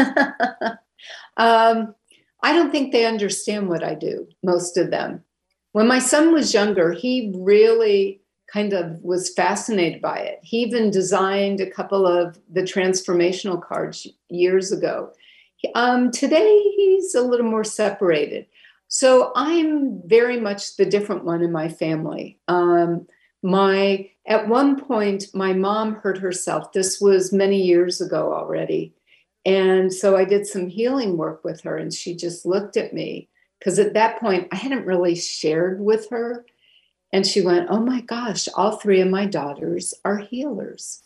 [1.37, 1.95] um,
[2.43, 5.23] I don't think they understand what I do, most of them.
[5.71, 8.21] When my son was younger, he really
[8.53, 10.41] kind of was fascinated by it.
[10.43, 15.11] He even designed a couple of the transformational cards years ago.
[15.75, 18.45] Um, today, he's a little more separated.
[18.87, 22.37] So I'm very much the different one in my family.
[22.49, 23.07] Um,
[23.41, 26.73] my at one point, my mom hurt herself.
[26.73, 28.93] This was many years ago already,
[29.45, 33.29] and so I did some healing work with her, and she just looked at me
[33.59, 36.45] because at that point I hadn't really shared with her,
[37.13, 41.01] and she went, "Oh my gosh, all three of my daughters are healers."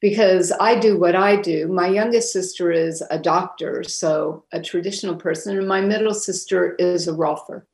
[0.00, 1.68] Because I do what I do.
[1.68, 7.06] My youngest sister is a doctor, so a traditional person, and my middle sister is
[7.06, 7.64] a rolfer.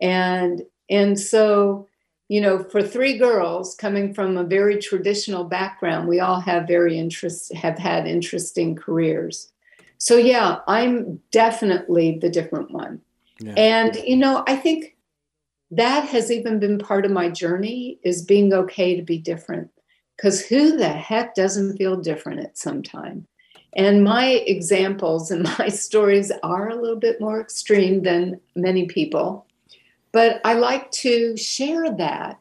[0.00, 1.86] And and so,
[2.28, 6.98] you know, for three girls coming from a very traditional background, we all have very
[6.98, 9.52] interest have had interesting careers.
[9.98, 13.00] So yeah, I'm definitely the different one.
[13.40, 13.54] Yeah.
[13.56, 14.96] And you know, I think
[15.70, 19.70] that has even been part of my journey is being okay to be different
[20.18, 23.26] because who the heck doesn't feel different at some time?
[23.74, 29.46] And my examples and my stories are a little bit more extreme than many people.
[30.10, 32.40] But I like to share that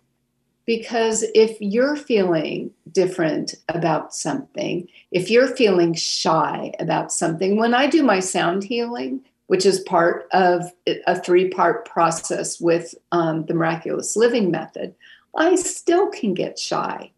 [0.65, 7.87] because if you're feeling different about something, if you're feeling shy about something, when I
[7.87, 10.63] do my sound healing, which is part of
[11.05, 14.95] a three part process with um, the miraculous living method,
[15.37, 17.11] I still can get shy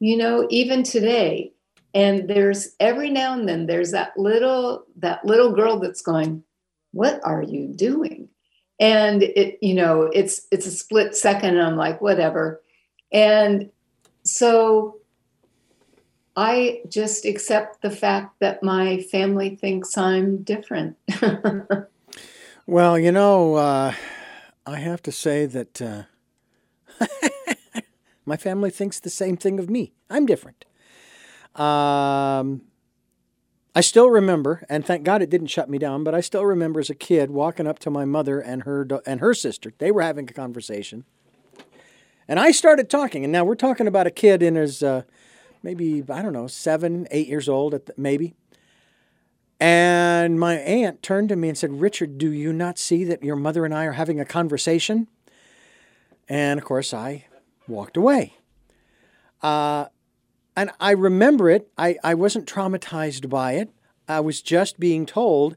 [0.00, 1.52] you know even today.
[1.92, 6.42] And there's every now and then there's that little that little girl that's going
[6.92, 8.28] what are you doing?
[8.80, 12.60] And it you know it's it's a split second and i'm like whatever.
[13.12, 13.70] And
[14.24, 14.96] so
[16.36, 20.96] i just accept the fact that my family thinks i'm different.
[22.66, 23.94] Well you know uh,
[24.64, 26.02] i have to say that uh,
[28.30, 29.92] My family thinks the same thing of me.
[30.08, 30.64] I'm different.
[31.56, 32.62] Um,
[33.74, 36.78] I still remember, and thank God it didn't shut me down, but I still remember
[36.78, 39.72] as a kid walking up to my mother and her and her sister.
[39.78, 41.06] They were having a conversation,
[42.28, 43.24] and I started talking.
[43.24, 45.02] And now we're talking about a kid in his uh,
[45.64, 48.34] maybe I don't know seven, eight years old, the, maybe.
[49.58, 53.34] And my aunt turned to me and said, "Richard, do you not see that your
[53.34, 55.08] mother and I are having a conversation?"
[56.28, 57.24] And of course, I
[57.70, 58.34] walked away.
[59.42, 59.86] Uh,
[60.56, 61.70] and I remember it.
[61.78, 63.70] I, I wasn't traumatized by it.
[64.08, 65.56] I was just being told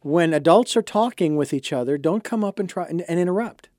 [0.00, 3.70] when adults are talking with each other, don't come up and try and, and interrupt.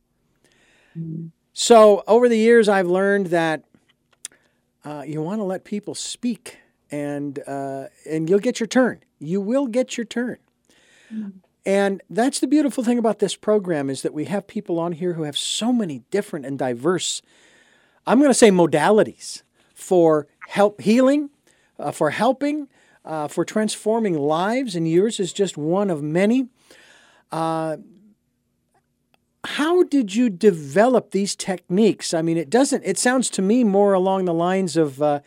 [0.98, 1.28] Mm-hmm.
[1.54, 3.64] So over the years, I've learned that
[4.84, 6.58] uh, you want to let people speak,
[6.90, 9.04] and uh, and you'll get your turn.
[9.20, 10.38] You will get your turn.
[11.14, 11.38] Mm-hmm.
[11.66, 15.14] And that's the beautiful thing about this program is that we have people on here
[15.14, 17.24] who have so many different and diverse,
[18.06, 19.42] I'm going to say modalities
[19.74, 21.32] for help healing,
[21.80, 22.68] uh, for helping,
[23.04, 26.50] uh, for transforming lives, and yours is just one of many.
[27.32, 27.78] Uh,
[29.44, 32.14] how did you develop these techniques?
[32.14, 35.22] I mean, it doesn't, it sounds to me more along the lines of, uh,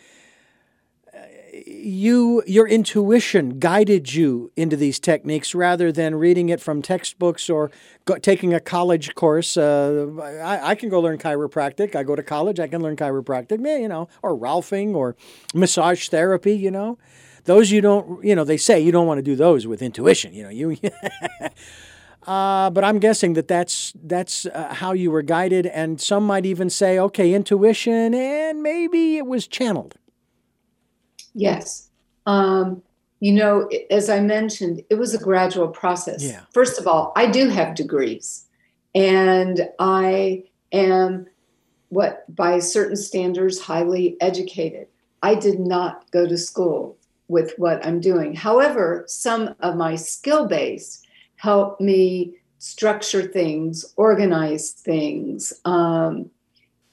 [1.67, 7.71] you your intuition guided you into these techniques rather than reading it from textbooks or
[8.05, 9.57] go, taking a college course.
[9.57, 11.95] Uh, I, I, can go learn chiropractic.
[11.95, 12.61] I go to college.
[12.61, 13.59] I can learn chiropractic.
[13.81, 15.17] You know, or Rolfing or
[15.55, 16.57] massage therapy.
[16.57, 16.99] You know,
[17.45, 18.25] those you don't.
[18.25, 20.33] You know, they say you don't want to do those with intuition.
[20.33, 20.77] You know, you.
[22.27, 26.45] Uh, but I'm guessing that that's that's uh, how you were guided, and some might
[26.45, 29.95] even say, okay, intuition, and maybe it was channeled.
[31.39, 31.89] Yes.
[32.27, 32.83] Um,
[33.21, 36.23] you know, as I mentioned, it was a gradual process.
[36.23, 36.43] Yeah.
[36.53, 38.47] First of all, I do have degrees,
[38.95, 41.27] and I am
[41.89, 44.87] what by certain standards highly educated.
[45.23, 48.35] I did not go to school with what I'm doing.
[48.35, 51.03] However, some of my skill base
[51.37, 56.31] help me structure things, organize things, um,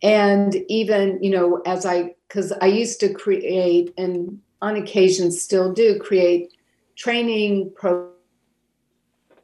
[0.02, 5.72] and even you know as I because I used to create and on occasion still
[5.74, 6.54] do create
[6.96, 7.72] training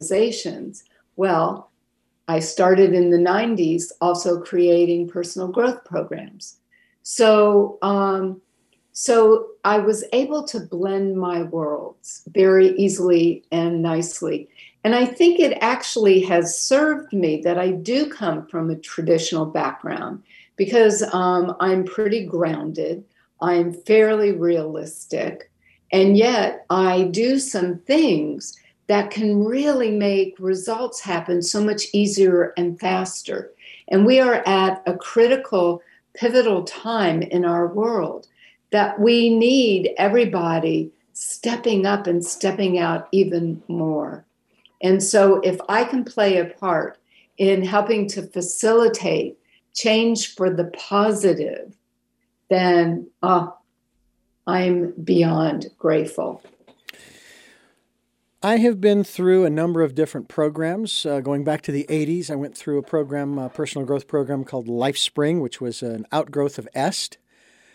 [0.02, 0.84] organizations.
[1.16, 1.72] Well,
[2.28, 6.58] I started in the 90s also creating personal growth programs.
[7.04, 8.42] So, um,
[8.94, 14.50] so I was able to blend my worlds very easily and nicely.
[14.84, 19.46] And I think it actually has served me that I do come from a traditional
[19.46, 20.24] background
[20.62, 23.04] because um, I'm pretty grounded.
[23.42, 25.50] I'm fairly realistic.
[25.92, 28.56] And yet I do some things
[28.86, 33.50] that can really make results happen so much easier and faster.
[33.88, 35.82] And we are at a critical,
[36.14, 38.28] pivotal time in our world
[38.70, 44.28] that we need everybody stepping up and stepping out even more.
[44.84, 47.00] And so, if I can play a part
[47.40, 49.40] in helping to facilitate
[49.74, 51.76] change for the positive,
[52.50, 53.48] then uh,
[54.48, 56.44] I'm beyond grateful.
[58.44, 61.06] I have been through a number of different programs.
[61.06, 64.44] Uh, going back to the 80s, I went through a program, a personal growth program
[64.44, 67.18] called LifeSpring, which was an outgrowth of EST.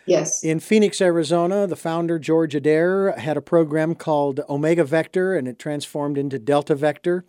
[0.05, 0.43] Yes.
[0.43, 5.57] In Phoenix, Arizona, the founder, George Addair, had a program called Omega Vector, and it
[5.57, 7.23] transformed into Delta Vector.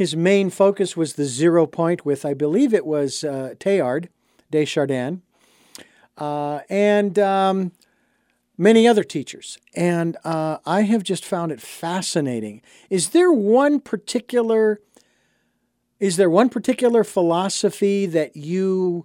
[0.00, 4.08] His main focus was the zero point with, I believe it was uh, Teilhard
[4.50, 5.20] de Chardin,
[6.16, 7.72] uh, and um,
[8.56, 9.58] many other teachers.
[9.76, 12.62] And uh, I have just found it fascinating.
[12.88, 14.80] Is there one particular
[15.98, 19.04] is there one particular philosophy that you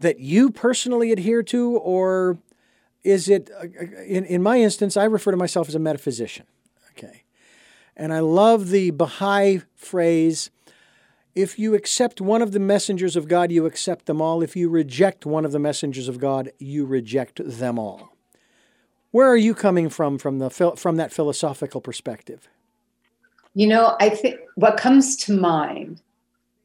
[0.00, 2.38] that you personally adhere to, or
[3.04, 3.66] is it, uh,
[4.04, 6.46] in, in my instance, I refer to myself as a metaphysician.
[6.98, 7.22] Okay.
[8.00, 10.50] And I love the Baha'i phrase
[11.34, 14.42] if you accept one of the messengers of God, you accept them all.
[14.42, 18.16] If you reject one of the messengers of God, you reject them all.
[19.10, 22.48] Where are you coming from from the from that philosophical perspective?
[23.54, 26.00] You know, I think what comes to mind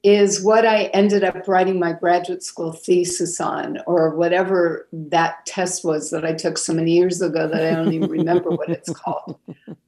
[0.04, 5.84] is what I ended up writing my graduate school thesis on, or whatever that test
[5.84, 8.90] was that I took so many years ago that I don't even remember what it's
[8.90, 9.38] called.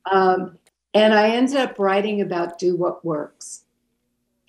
[0.10, 0.58] Um,
[0.98, 3.64] and I ended up writing about do what works.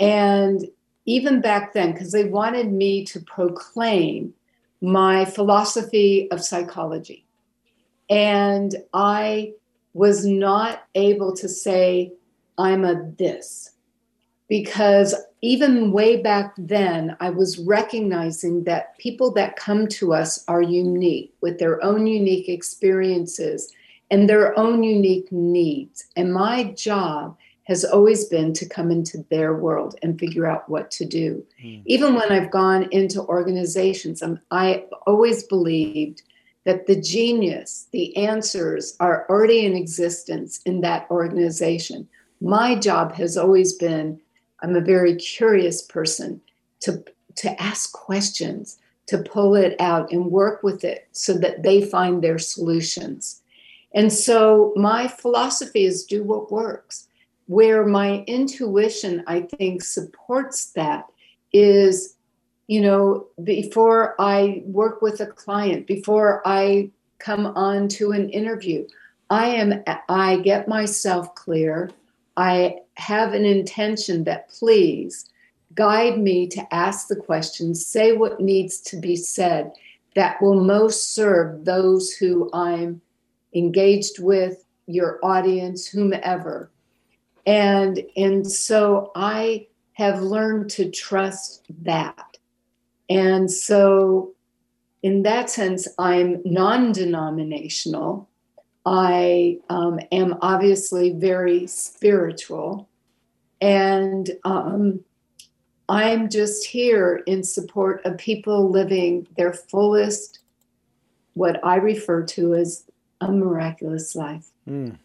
[0.00, 0.64] And
[1.04, 4.32] even back then, because they wanted me to proclaim
[4.80, 7.26] my philosophy of psychology.
[8.08, 9.52] And I
[9.92, 12.12] was not able to say,
[12.56, 13.72] I'm a this
[14.48, 20.62] because even way back then, I was recognizing that people that come to us are
[20.62, 23.72] unique with their own unique experiences
[24.10, 26.06] and their own unique needs.
[26.16, 30.90] And my job has always been to come into their world and figure out what
[30.90, 31.44] to do.
[31.62, 31.82] Mm.
[31.84, 36.22] Even when I've gone into organizations, I'm, I always believed
[36.64, 42.08] that the genius, the answers are already in existence in that organization.
[42.40, 44.20] My job has always been
[44.60, 46.40] I'm a very curious person
[46.80, 47.04] to,
[47.36, 52.22] to ask questions, to pull it out and work with it so that they find
[52.22, 53.40] their solutions.
[53.94, 57.08] And so my philosophy is do what works.
[57.46, 61.06] Where my intuition, I think, supports that
[61.52, 62.16] is,
[62.66, 68.86] you know, before I work with a client, before I come on to an interview,
[69.30, 71.90] I am I get myself clear.
[72.36, 75.24] I have an intention that please
[75.74, 79.72] guide me to ask the questions, say what needs to be said
[80.14, 83.00] that will most serve those who I'm
[83.54, 86.70] engaged with, your audience, whomever.
[87.46, 92.38] And and so I have learned to trust that.
[93.10, 94.32] And so
[95.02, 98.28] in that sense, I'm non-denominational
[98.90, 102.88] I um, am obviously very spiritual.
[103.60, 105.00] And um,
[105.90, 110.38] I'm just here in support of people living their fullest,
[111.34, 112.84] what I refer to as
[113.20, 114.46] a miraculous life.
[114.68, 114.98] Mm.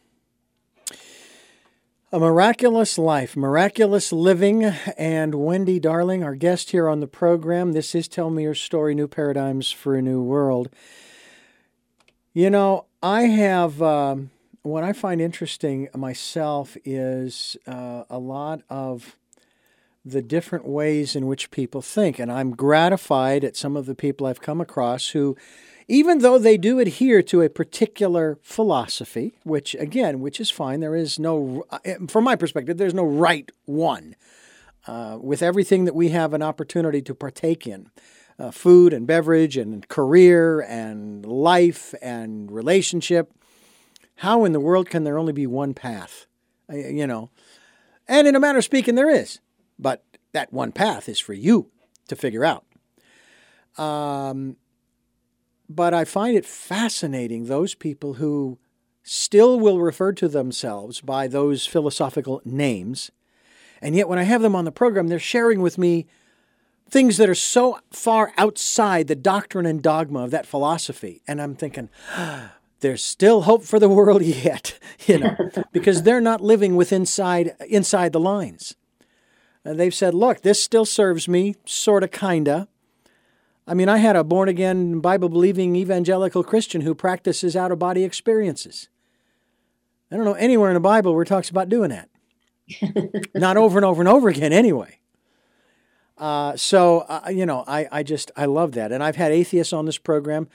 [2.11, 4.65] A miraculous life, miraculous living.
[4.97, 7.71] And Wendy Darling, our guest here on the program.
[7.71, 10.69] This is Tell Me Your Story New Paradigms for a New World.
[12.33, 14.29] You know, I have, um,
[14.61, 19.17] what I find interesting myself is uh, a lot of
[20.05, 22.19] the different ways in which people think.
[22.19, 25.35] And I'm gratified at some of the people I've come across who
[25.87, 30.95] even though they do adhere to a particular philosophy, which again, which is fine, there
[30.95, 34.15] is no, uh, from my perspective, there's no right one.
[34.85, 37.89] Uh, with everything that we have an opportunity to partake in,
[38.37, 43.31] uh, food and beverage and career and life and relationship,
[44.17, 46.25] how in the world can there only be one path?
[46.71, 47.29] Uh, you know,
[48.07, 49.39] and in a manner of speaking, there is,
[49.79, 50.03] but
[50.33, 51.69] that one path is for you
[52.09, 52.65] to figure out.
[53.77, 54.57] Um,
[55.75, 58.57] but I find it fascinating those people who
[59.03, 63.11] still will refer to themselves by those philosophical names.
[63.81, 66.05] And yet, when I have them on the program, they're sharing with me
[66.89, 71.21] things that are so far outside the doctrine and dogma of that philosophy.
[71.27, 71.89] And I'm thinking,
[72.79, 75.35] there's still hope for the world yet, you know,
[75.71, 78.75] because they're not living with inside, inside the lines.
[79.65, 82.67] And they've said, look, this still serves me, sort of, kind of.
[83.65, 87.79] I mean, I had a born again, Bible believing evangelical Christian who practices out of
[87.79, 88.89] body experiences.
[90.11, 92.09] I don't know anywhere in the Bible where it talks about doing that.
[93.35, 94.99] Not over and over and over again, anyway.
[96.17, 98.91] Uh, so, uh, you know, I, I just, I love that.
[98.91, 100.47] And I've had atheists on this program.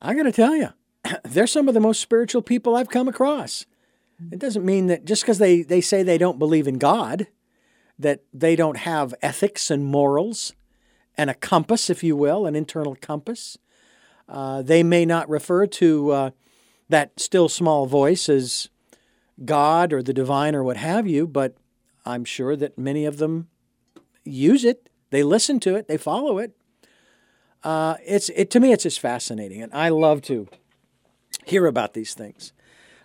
[0.00, 0.68] I got to tell you,
[1.24, 3.66] they're some of the most spiritual people I've come across.
[4.32, 7.28] It doesn't mean that just because they, they say they don't believe in God,
[7.98, 10.54] that they don't have ethics and morals
[11.18, 13.58] and a compass, if you will, an internal compass.
[14.28, 16.30] Uh, they may not refer to uh,
[16.88, 18.68] that still small voice as
[19.44, 21.56] God or the divine or what have you, but
[22.06, 23.48] I'm sure that many of them
[24.24, 24.88] use it.
[25.10, 25.88] They listen to it.
[25.88, 26.52] They follow it.
[27.64, 28.72] Uh, it's it to me.
[28.72, 30.46] It's just fascinating, and I love to
[31.44, 32.52] hear about these things.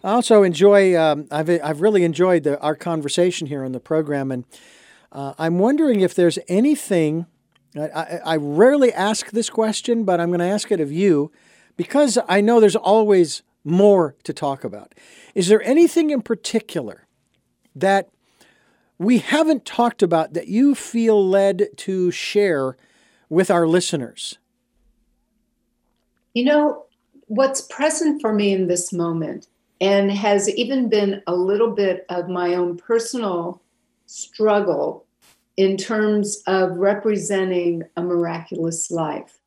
[0.04, 0.96] I also enjoy.
[0.96, 4.46] Um, I've I've really enjoyed the, our conversation here on the program, and
[5.12, 7.26] uh, I'm wondering if there's anything
[7.76, 11.32] I, I rarely ask this question, but I'm going to ask it of you
[11.76, 14.94] because I know there's always more to talk about.
[15.34, 17.08] Is there anything in particular
[17.76, 18.10] that
[18.98, 22.78] we haven't talked about that you feel led to share
[23.30, 24.38] with our listeners?
[26.34, 26.86] You know,
[27.28, 29.48] what's present for me in this moment
[29.82, 33.62] and has even been a little bit of my own personal
[34.06, 35.06] struggle
[35.58, 39.40] in terms of representing a miraculous life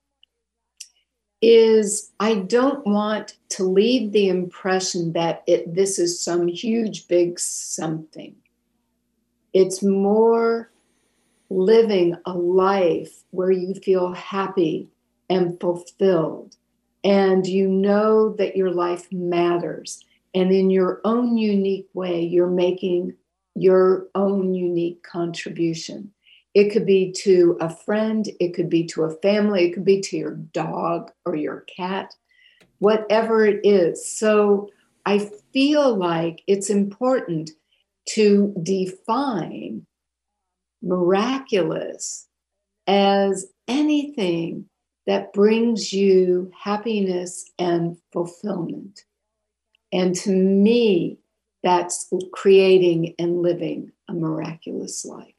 [1.42, 7.38] is I don't want to leave the impression that it, this is some huge, big
[7.38, 8.34] something.
[9.52, 10.70] It's more
[11.50, 14.88] living a life where you feel happy
[15.28, 16.56] and fulfilled,
[17.04, 20.04] and you know that your life matters.
[20.34, 23.14] And in your own unique way, you're making
[23.56, 26.12] your own unique contribution.
[26.54, 30.00] It could be to a friend, it could be to a family, it could be
[30.02, 32.14] to your dog or your cat,
[32.78, 34.06] whatever it is.
[34.06, 34.70] So
[35.04, 37.50] I feel like it's important
[38.10, 39.86] to define
[40.82, 42.26] miraculous
[42.86, 44.66] as anything
[45.06, 49.04] that brings you happiness and fulfillment.
[49.92, 51.18] And to me,
[51.66, 55.32] that's creating and living a miraculous life.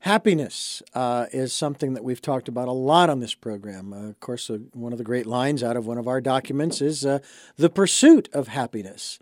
[0.00, 3.92] Happiness uh, is something that we've talked about a lot on this program.
[3.92, 6.80] Uh, of course, uh, one of the great lines out of one of our documents
[6.80, 7.20] is uh,
[7.56, 9.20] the pursuit of happiness.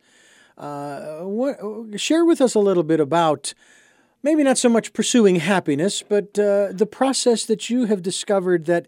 [0.56, 1.58] Uh, what,
[2.00, 3.52] share with us a little bit about
[4.22, 8.86] maybe not so much pursuing happiness, but uh, the process that you have discovered that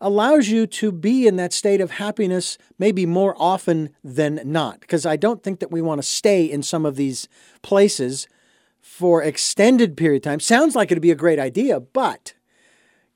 [0.00, 4.80] allows you to be in that state of happiness maybe more often than not.
[4.80, 7.28] Because I don't think that we want to stay in some of these
[7.62, 8.26] places
[8.80, 10.40] for extended period of time.
[10.40, 12.34] Sounds like it'd be a great idea, but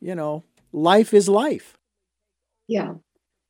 [0.01, 1.79] you know, life is life.
[2.69, 2.95] Yeah.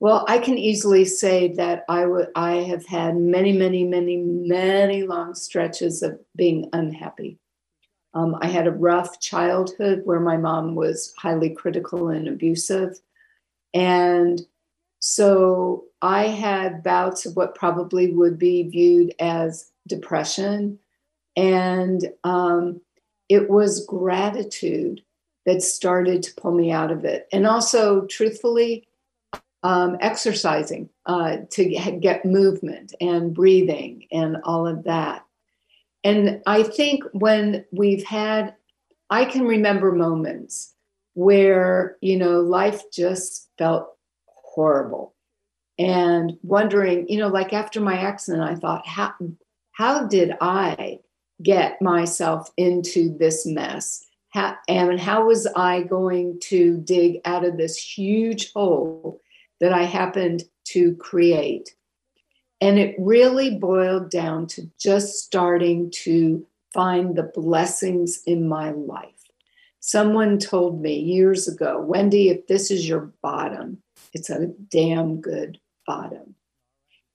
[0.00, 5.02] Well, I can easily say that I would I have had many, many, many, many
[5.04, 7.38] long stretches of being unhappy.
[8.12, 13.00] Um, I had a rough childhood where my mom was highly critical and abusive.
[13.74, 14.40] And
[15.00, 20.78] so I had bouts of what probably would be viewed as depression.
[21.36, 22.80] And um,
[23.28, 25.02] it was gratitude
[25.44, 27.28] that started to pull me out of it.
[27.32, 28.86] And also, truthfully,
[29.62, 31.64] um, exercising uh, to
[32.00, 35.24] get movement and breathing and all of that.
[36.04, 38.54] And I think when we've had,
[39.08, 40.74] I can remember moments
[41.14, 43.88] where, you know, life just felt
[44.26, 45.14] horrible
[45.78, 49.12] and wondering, you know, like after my accident, I thought, how,
[49.72, 51.00] how did I
[51.42, 54.04] get myself into this mess?
[54.30, 59.20] How, and how was I going to dig out of this huge hole
[59.60, 61.74] that I happened to create?
[62.60, 69.23] And it really boiled down to just starting to find the blessings in my life.
[69.86, 73.82] Someone told me years ago, Wendy, if this is your bottom,
[74.14, 76.36] it's a damn good bottom.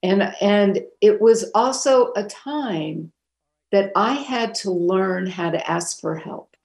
[0.03, 3.11] And, and it was also a time
[3.71, 6.55] that I had to learn how to ask for help,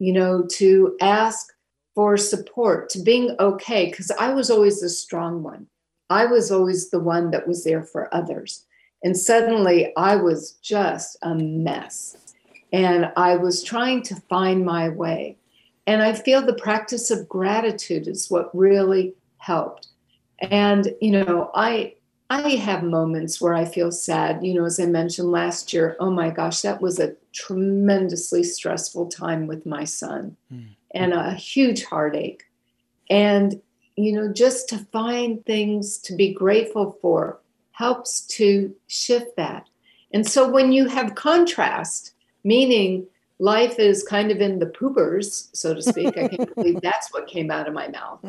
[0.00, 1.52] you know, to ask
[1.94, 5.68] for support, to being okay, because I was always the strong one.
[6.10, 8.66] I was always the one that was there for others.
[9.04, 12.27] And suddenly I was just a mess.
[12.72, 15.36] And I was trying to find my way.
[15.86, 19.88] And I feel the practice of gratitude is what really helped.
[20.38, 21.94] And, you know, I,
[22.30, 24.44] I have moments where I feel sad.
[24.44, 29.06] You know, as I mentioned last year, oh my gosh, that was a tremendously stressful
[29.06, 30.68] time with my son mm.
[30.92, 32.44] and a huge heartache.
[33.08, 33.60] And,
[33.96, 37.40] you know, just to find things to be grateful for
[37.72, 39.68] helps to shift that.
[40.12, 42.12] And so when you have contrast,
[42.48, 43.06] meaning
[43.38, 47.28] life is kind of in the poopers, so to speak, I can't believe that's what
[47.28, 48.20] came out of my mouth.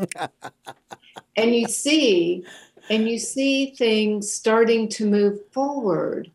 [1.35, 2.43] and you see
[2.89, 6.29] and you see things starting to move forward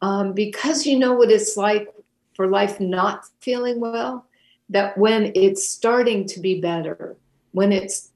[0.00, 1.88] um, because you know what it's like
[2.34, 4.26] for life not feeling well?
[4.68, 7.16] That when it's starting to be better
[7.52, 8.10] when it's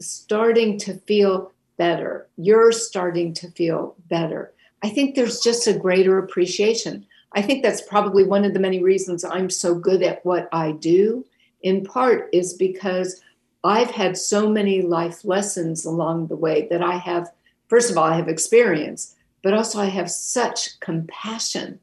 [0.00, 4.52] starting to feel better you're starting to feel better.
[4.82, 8.82] I think there's just a greater appreciation i think that's probably one of the many
[8.82, 11.24] reasons i'm so good at what i do
[11.62, 13.22] in part is because
[13.64, 17.30] I've had so many life lessons along the way that I have,
[17.68, 21.78] first of all, I have experience, but also I have such compassion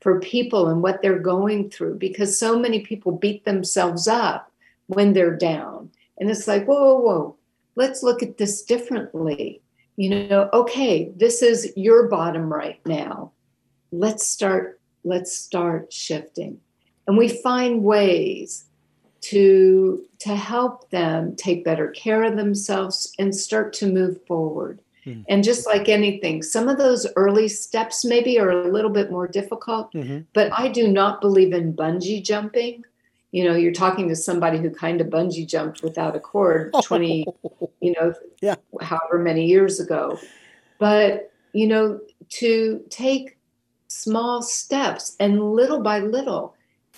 [0.00, 4.52] for people and what they're going through because so many people beat themselves up
[4.86, 5.90] when they're down.
[6.18, 7.36] And it's like, whoa, whoa, whoa,
[7.74, 9.60] let's look at this differently.
[9.96, 13.32] You know, okay, this is your bottom right now.
[13.90, 16.60] Let's start, let's start shifting.
[17.06, 18.64] And we find ways
[19.24, 25.22] to to help them take better care of themselves and start to move forward mm-hmm.
[25.28, 29.26] and just like anything some of those early steps maybe are a little bit more
[29.26, 30.20] difficult mm-hmm.
[30.34, 32.84] but i do not believe in bungee jumping
[33.32, 37.24] you know you're talking to somebody who kind of bungee jumped without a cord 20
[37.80, 38.56] you know yeah.
[38.82, 40.18] however many years ago
[40.78, 41.98] but you know
[42.28, 43.33] to take
[43.94, 46.54] small steps and little by little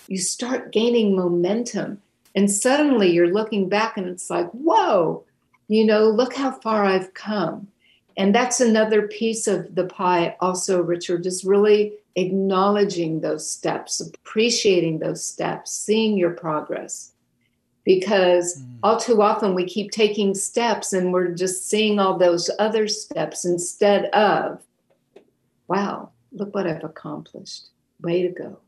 [0.07, 2.01] you start gaining momentum
[2.37, 5.23] and suddenly you're looking back and it's like, whoa,
[5.67, 7.67] you know, look how far I've come.
[8.15, 14.99] And that's another piece of the pie, also, Richard, is really acknowledging those steps, appreciating
[14.99, 17.11] those steps, seeing your progress.
[17.83, 18.77] Because mm.
[18.83, 23.45] all too often we keep taking steps and we're just seeing all those other steps
[23.45, 24.61] instead of,
[25.67, 27.69] wow, look what I've accomplished.
[28.01, 28.59] Way to go.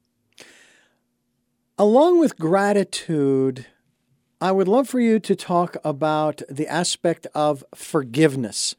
[1.77, 3.67] Along with gratitude,
[4.41, 8.75] I would love for you to talk about the aspect of forgiveness.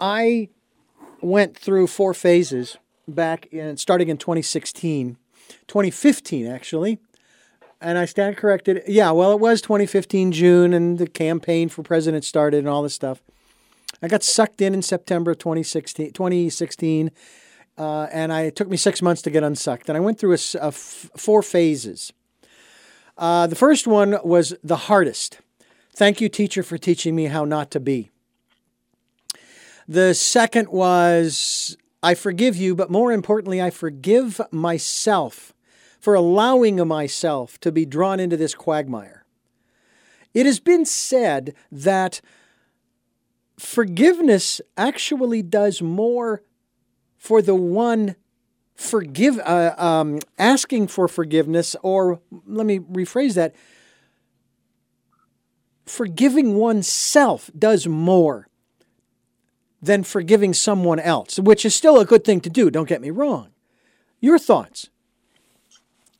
[0.00, 0.48] I
[1.20, 2.76] went through four phases
[3.06, 5.16] back in starting in 2016,
[5.68, 6.98] 2015 actually.
[7.80, 8.82] And I stand corrected.
[8.86, 12.94] Yeah, well, it was 2015 June, and the campaign for president started, and all this
[12.94, 13.20] stuff.
[14.00, 17.10] I got sucked in in September 2016, 2016
[17.78, 19.88] uh, and I, it took me six months to get unsucked.
[19.88, 22.12] And I went through a, a f- four phases.
[23.16, 25.40] Uh, the first one was the hardest.
[25.94, 28.10] Thank you, teacher, for teaching me how not to be.
[29.86, 35.52] The second was I forgive you, but more importantly, I forgive myself
[36.00, 39.24] for allowing myself to be drawn into this quagmire.
[40.34, 42.20] It has been said that
[43.58, 46.42] forgiveness actually does more
[47.22, 48.16] for the one
[48.74, 53.54] forgive, uh, um, asking for forgiveness, or let me rephrase that
[55.86, 58.48] forgiving oneself does more
[59.80, 63.10] than forgiving someone else, which is still a good thing to do, don't get me
[63.10, 63.50] wrong.
[64.18, 64.90] Your thoughts?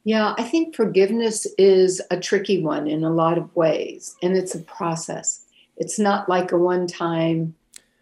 [0.05, 4.55] Yeah, I think forgiveness is a tricky one in a lot of ways, and it's
[4.55, 5.47] a process.
[5.77, 7.57] It's not like a one time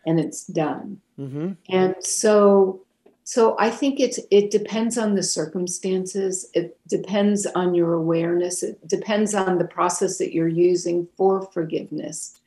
[0.05, 1.01] and it's done.
[1.19, 1.53] Mm-hmm.
[1.71, 2.81] And so,
[3.25, 6.51] so I think it's it depends on the circumstances.
[6.55, 8.63] It depends on your awareness.
[8.63, 12.39] It depends on the process that you're using for forgiveness,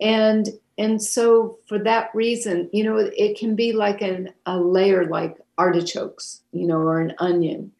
[0.00, 5.06] and and so for that reason, you know, it can be like an a layer
[5.06, 7.72] like artichokes, you know, or an onion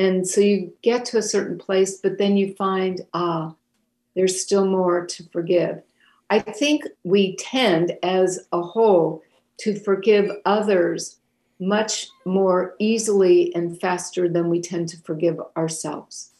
[0.00, 3.54] and so you get to a certain place, but then you find, ah,
[4.14, 5.82] there's still more to forgive.
[6.30, 9.22] I think we tend as a whole
[9.58, 11.18] to forgive others
[11.60, 16.32] much more easily and faster than we tend to forgive ourselves.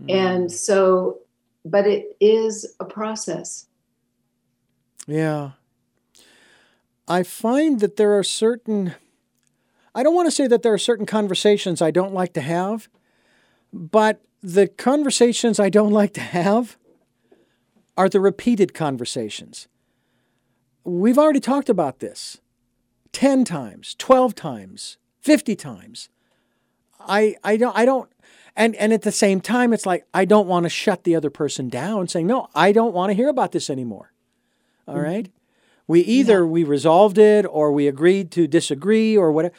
[0.00, 0.14] Mm.
[0.14, 1.18] And so,
[1.64, 3.66] but it is a process.
[5.06, 5.52] Yeah.
[7.08, 8.94] I find that there are certain
[9.94, 12.88] I don't want to say that there are certain conversations I don't like to have,
[13.72, 16.76] but the conversations I don't like to have
[17.96, 19.68] are the repeated conversations.
[20.84, 22.39] We've already talked about this
[23.12, 26.08] 10 times, 12 times, 50 times.
[27.00, 28.10] I, I don't, I don't,
[28.56, 31.30] and, and at the same time, it's like, I don't want to shut the other
[31.30, 34.12] person down saying, no, I don't want to hear about this anymore.
[34.86, 35.04] All mm-hmm.
[35.04, 35.32] right.
[35.86, 36.44] We either yeah.
[36.44, 39.54] we resolved it or we agreed to disagree or whatever.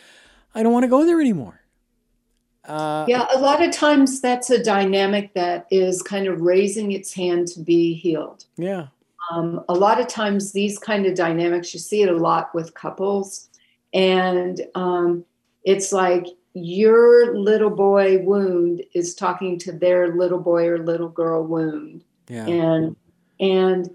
[0.56, 1.62] I don't want to go there anymore.
[2.64, 7.12] Uh, yeah, a lot of times that's a dynamic that is kind of raising its
[7.14, 8.46] hand to be healed.
[8.56, 8.88] Yeah.
[9.32, 12.74] Um, a lot of times, these kind of dynamics, you see it a lot with
[12.74, 13.50] couples,
[13.94, 15.26] and um,
[15.64, 21.44] it's like your little boy wound is talking to their little boy or little girl
[21.44, 22.46] wound, yeah.
[22.46, 22.96] and
[23.40, 23.90] and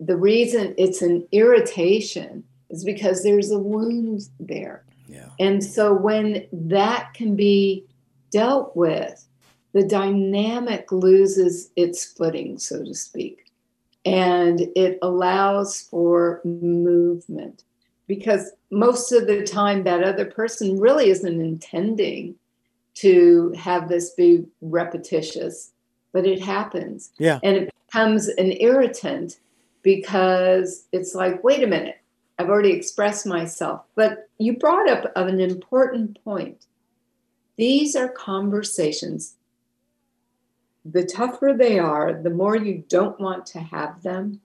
[0.00, 5.28] the reason it's an irritation is because there's a wound there yeah.
[5.38, 7.84] And so when that can be
[8.30, 9.26] dealt with,
[9.74, 13.51] the dynamic loses its footing, so to speak.
[14.04, 17.64] And it allows for movement
[18.08, 22.34] because most of the time that other person really isn't intending
[22.94, 25.70] to have this be repetitious,
[26.12, 27.12] but it happens.
[27.18, 27.38] Yeah.
[27.42, 29.38] And it becomes an irritant
[29.82, 31.98] because it's like, wait a minute,
[32.38, 33.82] I've already expressed myself.
[33.94, 36.66] But you brought up an important point.
[37.56, 39.34] These are conversations.
[40.84, 44.40] The tougher they are, the more you don't want to have them,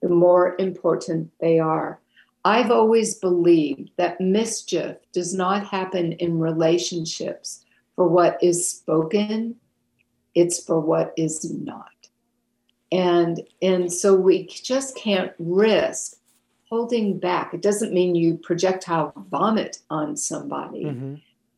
[0.00, 2.00] the more important they are.
[2.44, 9.56] I've always believed that mischief does not happen in relationships for what is spoken,
[10.34, 11.86] it's for what is not.
[12.90, 16.16] And, and so we just can't risk
[16.68, 17.54] holding back.
[17.54, 21.14] It doesn't mean you projectile vomit on somebody, mm-hmm.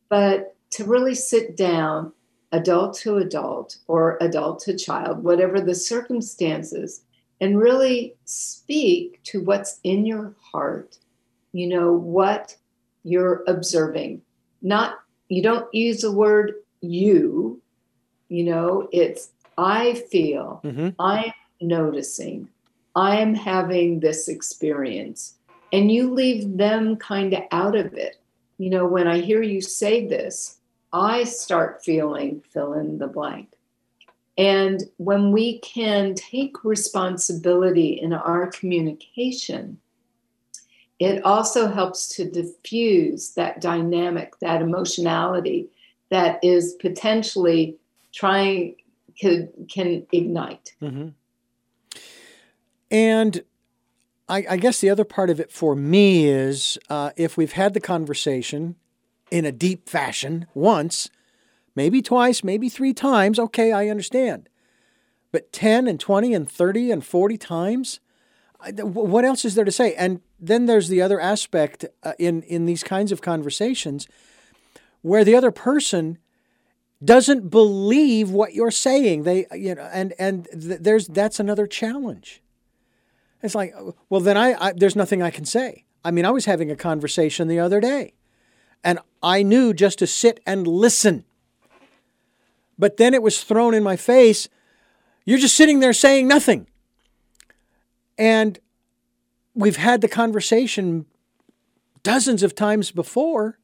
[0.09, 2.11] but to really sit down,
[2.55, 7.01] adult to adult or adult to child, whatever the circumstances,
[7.41, 10.97] and really speak to what's in your heart,
[11.51, 12.55] you know, what
[13.03, 14.21] you're observing.
[14.61, 17.61] Not, you don't use the word you,
[18.29, 20.89] you know, it's I feel, mm-hmm.
[20.99, 22.49] I'm noticing,
[22.95, 25.35] I'm having this experience.
[25.73, 28.21] And you leave them kind of out of it.
[28.57, 30.59] You know, when I hear you say this,
[30.95, 33.49] I start feeling fill in the blank.
[34.37, 39.77] And when we can take responsibility in our communication,
[40.97, 45.67] it also helps to diffuse that dynamic, that emotionality
[46.11, 47.75] that is potentially
[48.13, 48.75] trying
[49.19, 50.75] can, can ignite.
[50.81, 51.09] Mm-hmm.
[52.89, 53.43] And
[54.29, 57.73] I, I, guess the other part of it for me is uh, if we've had
[57.73, 58.75] the conversation
[59.31, 61.09] in a deep fashion once,
[61.75, 64.49] maybe twice, maybe three times, okay, I understand.
[65.31, 67.99] But 10 and 20 and 30 and 40 times,
[68.81, 69.93] what else is there to say?
[69.95, 74.07] And then there's the other aspect uh, in, in these kinds of conversations
[75.01, 76.17] where the other person
[77.03, 79.23] doesn't believe what you're saying.
[79.23, 82.41] They, you know, and, and th- there's, that's another challenge.
[83.43, 83.75] It's like,
[84.09, 85.85] well, then I, I, there's nothing I can say.
[86.03, 88.14] I mean, I was having a conversation the other day,
[88.85, 91.25] and I knew just to sit and listen.
[92.77, 94.47] But then it was thrown in my face.
[95.25, 96.67] You're just sitting there saying nothing.
[98.17, 98.59] And
[99.55, 101.07] we've had the conversation
[102.03, 103.57] dozens of times before.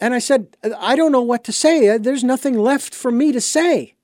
[0.00, 1.98] And I said, I don't know what to say.
[1.98, 3.96] There's nothing left for me to say.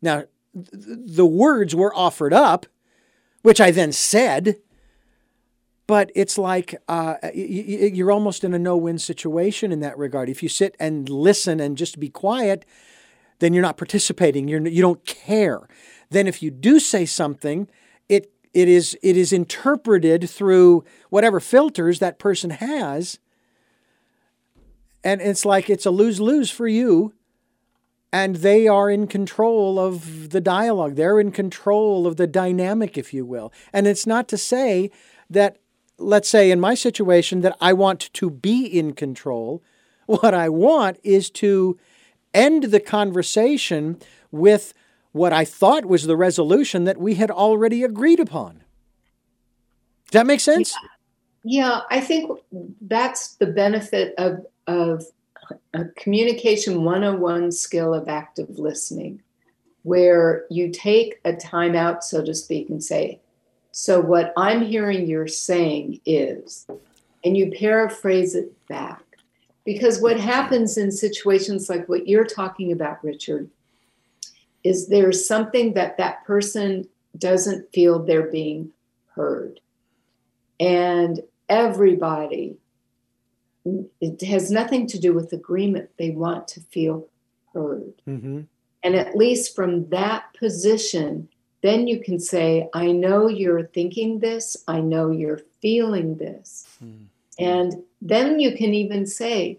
[0.00, 0.24] Now,
[0.54, 2.66] the words were offered up,
[3.42, 4.58] which I then said.
[5.92, 10.30] But it's like uh, you're almost in a no-win situation in that regard.
[10.30, 12.64] If you sit and listen and just be quiet,
[13.40, 14.48] then you're not participating.
[14.48, 15.68] You're you don't care.
[16.08, 17.68] Then if you do say something,
[18.08, 23.18] it it is it is interpreted through whatever filters that person has,
[25.04, 27.12] and it's like it's a lose lose for you
[28.10, 30.94] and they are in control of the dialogue.
[30.94, 33.52] They're in control of the dynamic, if you will.
[33.74, 34.90] And it's not to say
[35.28, 35.58] that,
[36.02, 39.62] let's say in my situation, that I want to be in control.
[40.06, 41.78] What I want is to
[42.34, 43.98] end the conversation
[44.32, 44.74] with
[45.12, 48.64] what I thought was the resolution that we had already agreed upon.
[50.06, 50.74] Does that make sense?
[51.44, 52.30] Yeah, yeah I think
[52.80, 55.04] that's the benefit of, of
[55.72, 59.22] a communication 101 skill of active listening,
[59.82, 63.20] where you take a time out, so to speak, and say,
[63.72, 66.66] So, what I'm hearing you're saying is,
[67.24, 69.02] and you paraphrase it back.
[69.64, 73.48] Because what happens in situations like what you're talking about, Richard,
[74.64, 78.72] is there's something that that person doesn't feel they're being
[79.14, 79.60] heard.
[80.58, 82.56] And everybody
[84.00, 85.90] it has nothing to do with agreement.
[85.98, 87.08] They want to feel
[87.54, 87.92] heard.
[88.08, 88.42] Mm-hmm.
[88.82, 91.28] And at least from that position,
[91.62, 96.68] then you can say, I know you're thinking this, I know you're feeling this.
[96.84, 97.04] Mm-hmm.
[97.38, 99.58] And then you can even say,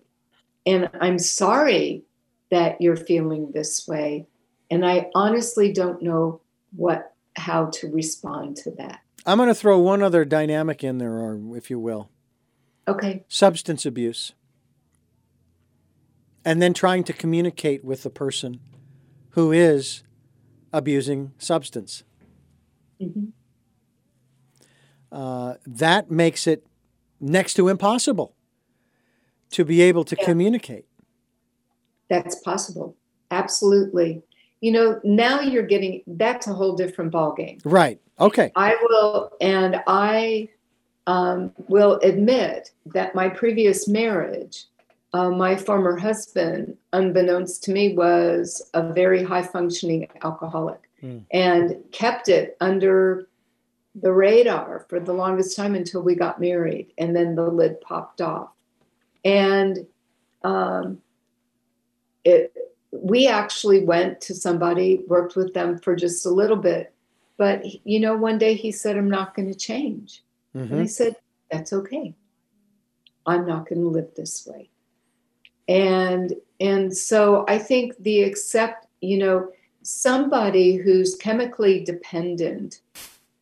[0.66, 2.04] and I'm sorry
[2.52, 4.28] that you're feeling this way.
[4.70, 6.42] And I honestly don't know
[6.76, 9.00] what how to respond to that.
[9.26, 12.10] I'm going to throw one other dynamic in there, or if you will.
[12.88, 13.24] Okay.
[13.28, 14.34] Substance abuse.
[16.46, 18.60] And then trying to communicate with the person
[19.30, 20.04] who is
[20.74, 22.04] abusing substance.
[23.02, 23.28] Mm-hmm.
[25.12, 26.66] Uh, that makes it
[27.22, 28.36] next to impossible
[29.52, 30.26] to be able to yeah.
[30.26, 30.86] communicate.
[32.10, 32.98] That's possible.
[33.32, 34.24] Absolutely.
[34.62, 37.62] You know, now you're getting that's a whole different ballgame.
[37.64, 38.00] Right.
[38.20, 38.52] Okay.
[38.56, 40.50] I will, and I
[41.08, 44.66] um, will admit that my previous marriage,
[45.14, 51.24] uh, my former husband, unbeknownst to me, was a very high functioning alcoholic mm.
[51.32, 53.28] and kept it under
[53.96, 56.92] the radar for the longest time until we got married.
[56.98, 58.50] And then the lid popped off.
[59.24, 59.86] And
[60.44, 61.00] um,
[62.26, 62.52] it,
[62.92, 66.92] we actually went to somebody, worked with them for just a little bit.
[67.38, 70.24] But, you know, one day he said, I'm not going to change.
[70.56, 70.74] Mm-hmm.
[70.74, 71.16] And I said,
[71.52, 72.16] That's okay.
[73.26, 74.70] I'm not going to live this way.
[75.68, 79.50] And and so I think the accept, you know,
[79.82, 82.82] somebody who's chemically dependent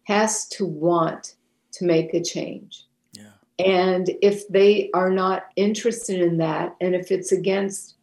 [0.04, 1.36] has to want
[1.74, 2.88] to make a change.
[3.14, 3.32] Yeah.
[3.60, 7.96] And if they are not interested in that, and if it's against,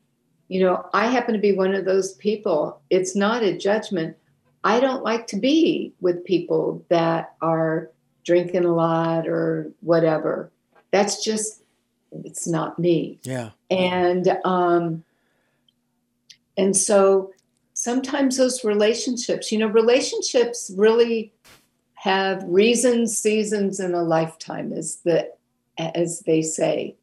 [0.49, 4.17] you know, I happen to be one of those people, it's not a judgment.
[4.65, 7.91] I don't like to be with people that are
[8.25, 10.51] drinking a lot or whatever.
[10.91, 11.63] That's just
[12.25, 13.19] it's not me.
[13.23, 13.51] Yeah.
[13.71, 15.05] And um
[16.57, 17.33] and so
[17.73, 21.33] sometimes those relationships, you know, relationships really
[21.95, 25.31] have reasons, seasons, and a lifetime, as the
[25.79, 26.97] as they say.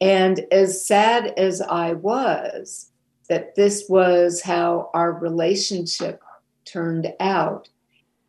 [0.00, 2.90] And as sad as I was
[3.28, 6.22] that this was how our relationship
[6.64, 7.68] turned out,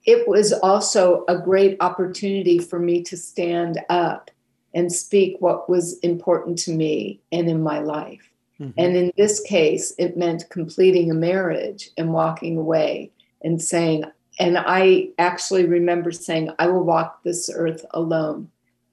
[0.06, 4.32] it was also a great opportunity for me to stand up
[4.74, 8.30] and speak what was important to me and in my life.
[8.60, 8.80] Mm-hmm.
[8.80, 14.04] And in this case, it meant completing a marriage and walking away and saying,
[14.40, 18.50] and I actually remember saying, I will walk this earth alone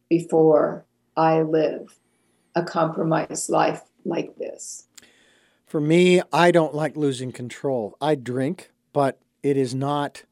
[0.08, 0.84] before
[1.16, 1.98] I live
[2.54, 4.86] a compromised life like this.
[5.66, 7.96] For me, I don't like losing control.
[8.00, 10.22] I drink, but it is not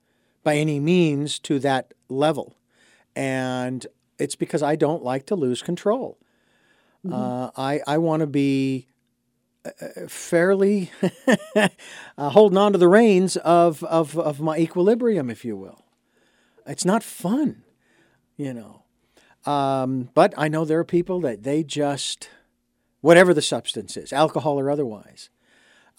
[0.43, 2.55] by any means to that level.
[3.16, 3.87] And
[4.25, 6.19] it's because I don't like to lose control.
[7.07, 7.13] Mm-hmm.
[7.13, 8.89] Uh, I, I want to be
[9.65, 10.91] uh, uh, fairly
[11.57, 11.69] uh,
[12.31, 15.85] holding on to the reins of, of, of my equilibrium, if you will.
[16.67, 17.63] It's not fun,
[18.37, 18.83] you know.
[19.45, 22.31] Um, but I know there are people that they just,
[23.03, 25.29] whatever the substance is, alcohol or otherwise.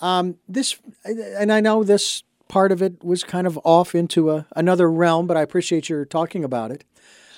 [0.02, 4.48] Um, this, and I know this part of it was kind of off into a,
[4.56, 6.84] another realm, but I appreciate your talking about it.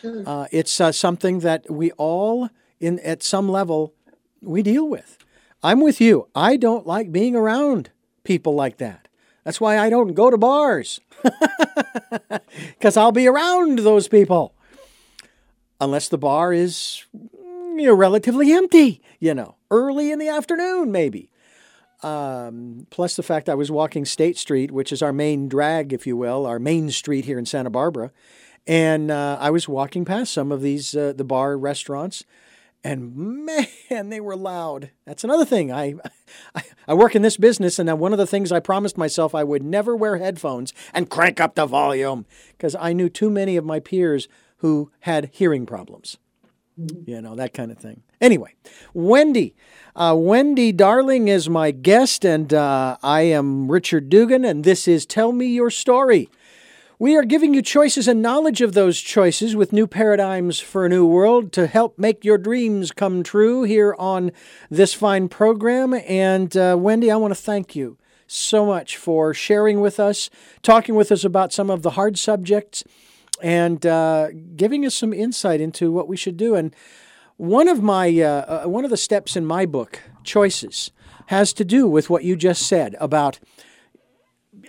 [0.02, 0.24] Sure.
[0.26, 2.50] Uh, it's uh, something that we all,
[2.80, 3.94] in at some level,
[4.42, 5.18] we deal with.
[5.64, 6.28] I'm with you.
[6.36, 7.90] I don't like being around
[8.24, 9.08] people like that.
[9.44, 11.00] That's why I don't go to bars,
[12.78, 14.54] because I'll be around those people.
[15.80, 21.30] unless the bar is you know, relatively empty, you know, early in the afternoon, maybe.
[22.04, 26.06] Um, plus the fact I was walking State Street, which is our main drag, if
[26.06, 28.12] you will, our main street here in Santa Barbara.
[28.68, 32.26] And uh, I was walking past some of these, uh, the bar restaurants,
[32.84, 34.92] and man, they were loud.
[35.06, 35.72] That's another thing.
[35.72, 35.96] I,
[36.56, 39.44] I, I work in this business, and one of the things I promised myself I
[39.44, 43.66] would never wear headphones and crank up the volume because I knew too many of
[43.66, 44.28] my peers
[44.58, 46.18] who had hearing problems.
[46.80, 47.10] Mm-hmm.
[47.10, 48.04] You know, that kind of thing.
[48.22, 48.54] Anyway,
[48.94, 49.56] Wendy.
[49.96, 55.06] Uh, Wendy Darling is my guest, and uh, I am Richard Dugan, and this is
[55.06, 56.30] Tell Me Your Story.
[57.00, 60.90] We are giving you choices and knowledge of those choices with new paradigms for a
[60.90, 64.32] new world to help make your dreams come true here on
[64.72, 65.94] this fine program.
[65.94, 70.32] And uh, Wendy, I want to thank you so much for sharing with us,
[70.64, 72.84] talking with us about some of the hard subjects
[73.44, 76.56] and uh, giving us some insight into what we should do.
[76.56, 76.76] And
[77.36, 80.90] one of my uh, uh, one of the steps in my book, Choices,
[81.28, 83.38] has to do with what you just said about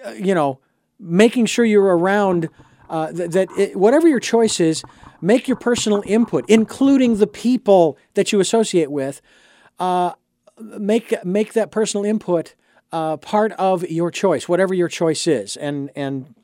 [0.04, 0.60] uh, you know
[0.98, 2.48] making sure you're around
[2.90, 4.82] uh, that, that it, whatever your choice is,
[5.20, 9.20] make your personal input, including the people that you associate with,
[9.78, 10.12] uh,
[10.58, 12.54] make make that personal input
[12.90, 16.34] part of your choice, whatever your choice is, and and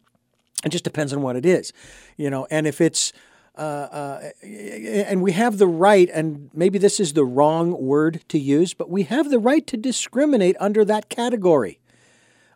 [0.64, 1.72] it just depends on what it is,
[2.16, 2.46] you know.
[2.50, 3.12] And if it's
[3.56, 8.38] uh, uh, and we have the right, and maybe this is the wrong word to
[8.38, 11.78] use, but we have the right to discriminate under that category.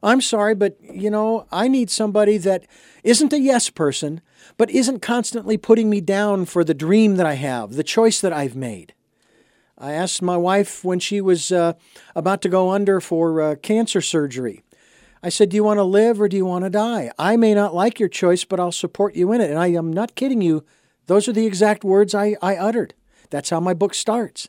[0.02, 2.66] I'm sorry, but you know, I need somebody that
[3.04, 4.20] isn't a yes person,
[4.56, 8.32] but isn't constantly putting me down for the dream that I have, the choice that
[8.32, 8.94] I've made.
[9.76, 11.74] I asked my wife when she was uh,
[12.16, 14.62] about to go under for uh, cancer surgery.
[15.22, 17.10] I said, Do you want to live or do you want to die?
[17.18, 19.50] I may not like your choice, but I'll support you in it.
[19.50, 20.64] And I am not kidding you.
[21.06, 22.94] Those are the exact words I, I uttered.
[23.30, 24.48] That's how my book starts.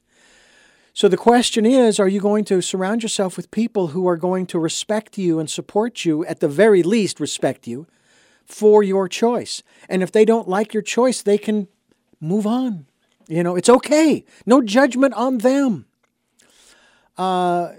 [1.00, 4.46] So the question is Are you going to surround yourself with people who are going
[4.48, 7.88] to respect you and support you, at the very least, respect you
[8.46, 9.64] for your choice?
[9.88, 11.70] And if they don't like your choice, they can
[12.20, 12.86] move on.
[13.30, 14.26] You know, it's okay.
[14.46, 15.86] No judgment on them.
[17.18, 17.76] Uh,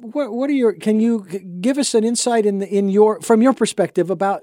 [0.00, 1.26] what what are your can you
[1.60, 4.42] give us an insight in the, in your from your perspective about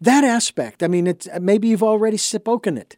[0.00, 0.82] that aspect?
[0.82, 2.96] I mean, it's maybe you've already spoken it.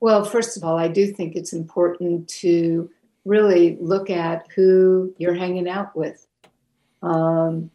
[0.00, 2.90] Well, first of all, I do think it's important to
[3.24, 6.26] really look at who you're hanging out with.
[7.02, 7.70] Um,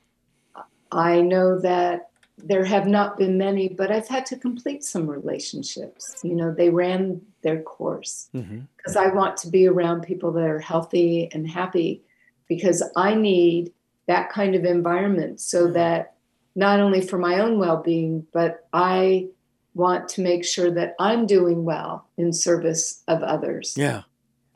[0.91, 6.15] I know that there have not been many, but I've had to complete some relationships.
[6.23, 8.97] You know, they ran their course because mm-hmm.
[8.97, 12.01] I want to be around people that are healthy and happy
[12.47, 13.71] because I need
[14.07, 16.15] that kind of environment so that
[16.55, 19.27] not only for my own well being, but I
[19.75, 23.75] want to make sure that I'm doing well in service of others.
[23.77, 24.03] Yeah.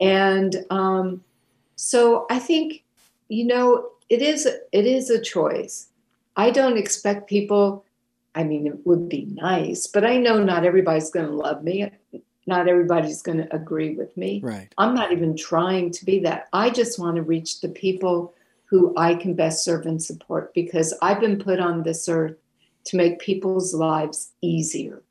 [0.00, 1.24] And um,
[1.76, 2.84] so I think,
[3.28, 5.88] you know, it is it is a choice.
[6.36, 7.84] I don't expect people.
[8.34, 11.90] I mean, it would be nice, but I know not everybody's going to love me
[12.48, 14.40] not everybody's going to agree with me.
[14.42, 14.72] Right.
[14.78, 16.48] I'm not even trying to be that.
[16.54, 18.34] I just want to reach the people
[18.64, 22.36] who I can best serve and support because I've been put on this earth
[22.84, 25.02] to make people's lives easier.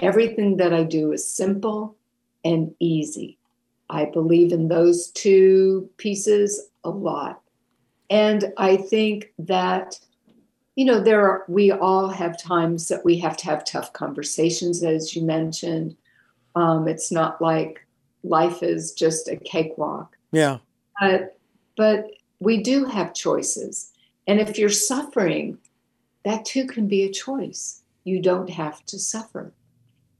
[0.00, 1.96] Everything that I do is simple
[2.44, 3.38] and easy.
[3.90, 7.40] I believe in those two pieces a lot.
[8.10, 9.98] And I think that
[10.76, 14.84] you know there are we all have times that we have to have tough conversations
[14.84, 15.96] as you mentioned
[16.58, 17.86] um, it's not like
[18.24, 20.16] life is just a cakewalk.
[20.32, 20.58] Yeah.
[21.00, 21.38] But
[21.76, 22.10] but
[22.40, 23.92] we do have choices.
[24.26, 25.58] And if you're suffering,
[26.24, 27.82] that too can be a choice.
[28.04, 29.52] You don't have to suffer.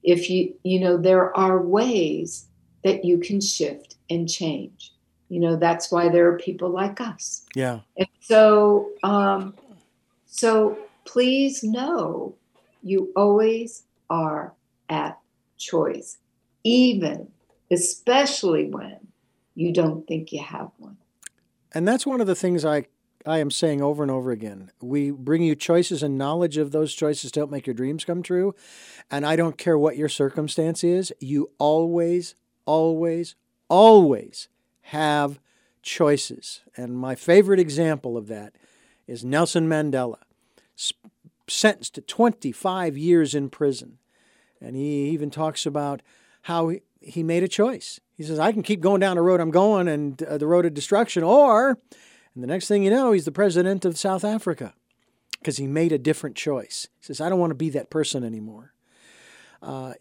[0.08, 2.46] If you you know there are ways
[2.84, 4.92] that you can shift and change.
[5.28, 7.44] You know that's why there are people like us.
[7.54, 7.80] Yeah.
[7.96, 9.54] And so um,
[10.26, 12.34] so please know
[12.82, 14.54] you always are
[14.88, 15.18] at
[15.58, 16.18] choice
[16.64, 17.28] even,
[17.70, 18.98] especially when
[19.54, 20.96] you don't think you have one.
[21.74, 22.86] And that's one of the things I,
[23.28, 24.70] I am saying over and over again.
[24.80, 28.22] We bring you choices and knowledge of those choices to help make your dreams come
[28.22, 28.54] true.
[29.10, 32.34] And I don't care what your circumstance is, you always,
[32.64, 33.34] always,
[33.68, 34.48] always
[34.80, 35.40] have
[35.82, 36.60] choices.
[36.74, 38.54] And my favorite example of that
[39.06, 40.20] is Nelson Mandela,
[41.46, 43.98] sentenced to 25 years in prison.
[44.60, 46.00] And he even talks about
[46.42, 48.00] how he made a choice.
[48.16, 50.66] He says, I can keep going down the road I'm going and uh, the road
[50.66, 51.78] of destruction, or,
[52.38, 54.72] and the next thing you know, he's the president of South Africa
[55.40, 56.86] because he made a different choice.
[57.00, 58.74] He says, I don't want to be that person anymore.
[59.60, 59.94] Uh,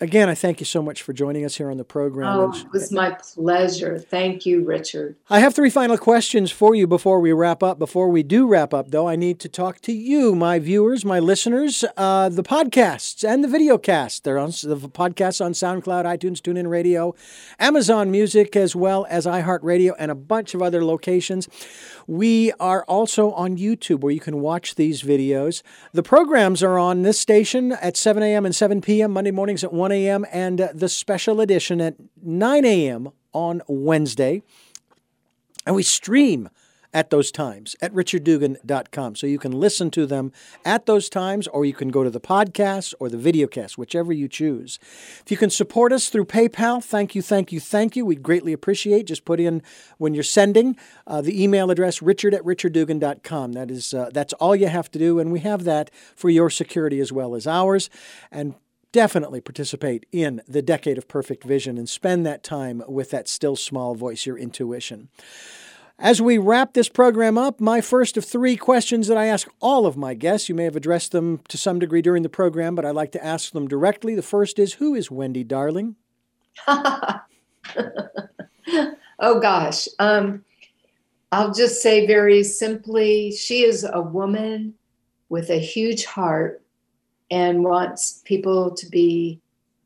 [0.00, 2.38] again, I thank you so much for joining us here on the program.
[2.38, 3.98] Oh, it was my pleasure.
[3.98, 5.16] Thank you, Richard.
[5.30, 7.78] I have three final questions for you before we wrap up.
[7.78, 11.18] Before we do wrap up, though, I need to talk to you, my viewers, my
[11.18, 14.24] listeners, uh, the podcasts and the video cast.
[14.24, 17.14] They're on the podcasts on SoundCloud, iTunes, TuneIn Radio,
[17.58, 21.48] Amazon Music, as well as iHeartRadio, and a bunch of other locations.
[22.06, 25.62] We are also on YouTube where you can watch these videos.
[25.92, 28.44] The programs are on this station at 7 a.m.
[28.44, 29.12] and 7 p.m.
[29.12, 30.26] Monday mornings at 1 a.m.
[30.30, 33.10] and uh, the special edition at 9 a.m.
[33.32, 34.42] on Wednesday.
[35.66, 36.50] And we stream
[36.94, 39.16] at those times at richarddugan.com.
[39.16, 40.32] So you can listen to them
[40.64, 44.28] at those times, or you can go to the podcast or the videocast, whichever you
[44.28, 44.78] choose.
[45.20, 48.06] If you can support us through PayPal, thank you, thank you, thank you.
[48.06, 49.06] We'd greatly appreciate.
[49.06, 49.62] Just put in
[49.98, 50.76] when you're sending
[51.06, 53.52] uh, the email address richard at richarddugan.com.
[53.52, 56.48] That is uh, that's all you have to do, and we have that for your
[56.48, 57.90] security as well as ours.
[58.30, 58.54] And
[58.92, 63.56] definitely participate in the decade of perfect vision and spend that time with that still
[63.56, 65.08] small voice, your intuition.
[65.98, 69.86] As we wrap this program up, my first of three questions that I ask all
[69.86, 72.84] of my guests, you may have addressed them to some degree during the program, but
[72.84, 74.16] I like to ask them directly.
[74.16, 75.94] The first is Who is Wendy Darling?
[76.66, 77.20] oh,
[79.20, 79.86] gosh.
[80.00, 80.44] Um,
[81.30, 84.74] I'll just say very simply she is a woman
[85.28, 86.60] with a huge heart
[87.30, 89.40] and wants people to be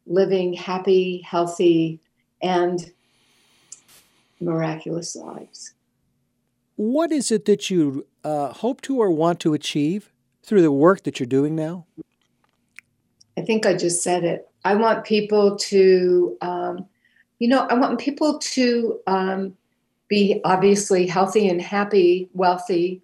[0.06, 2.00] living happy, healthy,
[2.40, 2.92] and
[4.40, 5.74] miraculous lives.
[6.78, 10.12] What is it that you uh, hope to or want to achieve
[10.44, 11.86] through the work that you're doing now?
[13.36, 14.48] I think I just said it.
[14.64, 16.86] I want people to, um,
[17.40, 19.56] you know, I want people to um,
[20.06, 23.02] be obviously healthy and happy, wealthy,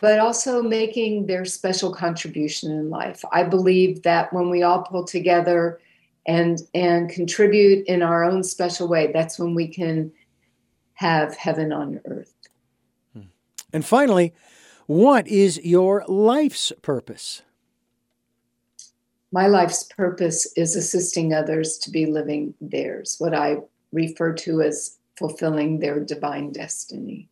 [0.00, 3.24] but also making their special contribution in life.
[3.30, 5.78] I believe that when we all pull together
[6.26, 10.10] and and contribute in our own special way, that's when we can
[10.94, 12.35] have heaven on earth.
[13.72, 14.32] And finally,
[14.86, 17.42] what is your life's purpose?
[19.32, 23.58] My life's purpose is assisting others to be living theirs, what I
[23.92, 27.28] refer to as fulfilling their divine destiny.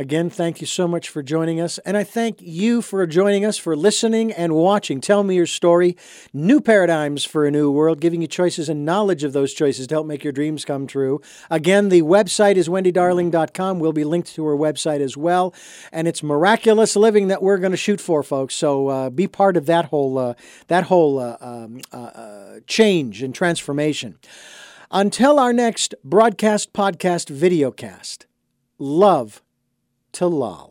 [0.00, 1.76] Again, thank you so much for joining us.
[1.80, 4.98] And I thank you for joining us, for listening and watching.
[4.98, 5.94] Tell me your story.
[6.32, 9.96] New paradigms for a new world, giving you choices and knowledge of those choices to
[9.96, 11.20] help make your dreams come true.
[11.50, 13.78] Again, the website is wendydarling.com.
[13.78, 15.52] We'll be linked to her website as well.
[15.92, 18.54] And it's miraculous living that we're going to shoot for, folks.
[18.54, 20.34] So uh, be part of that whole, uh,
[20.68, 24.16] that whole uh, um, uh, uh, change and transformation.
[24.90, 28.24] Until our next broadcast, podcast, videocast,
[28.78, 29.42] love
[30.12, 30.68] to lol.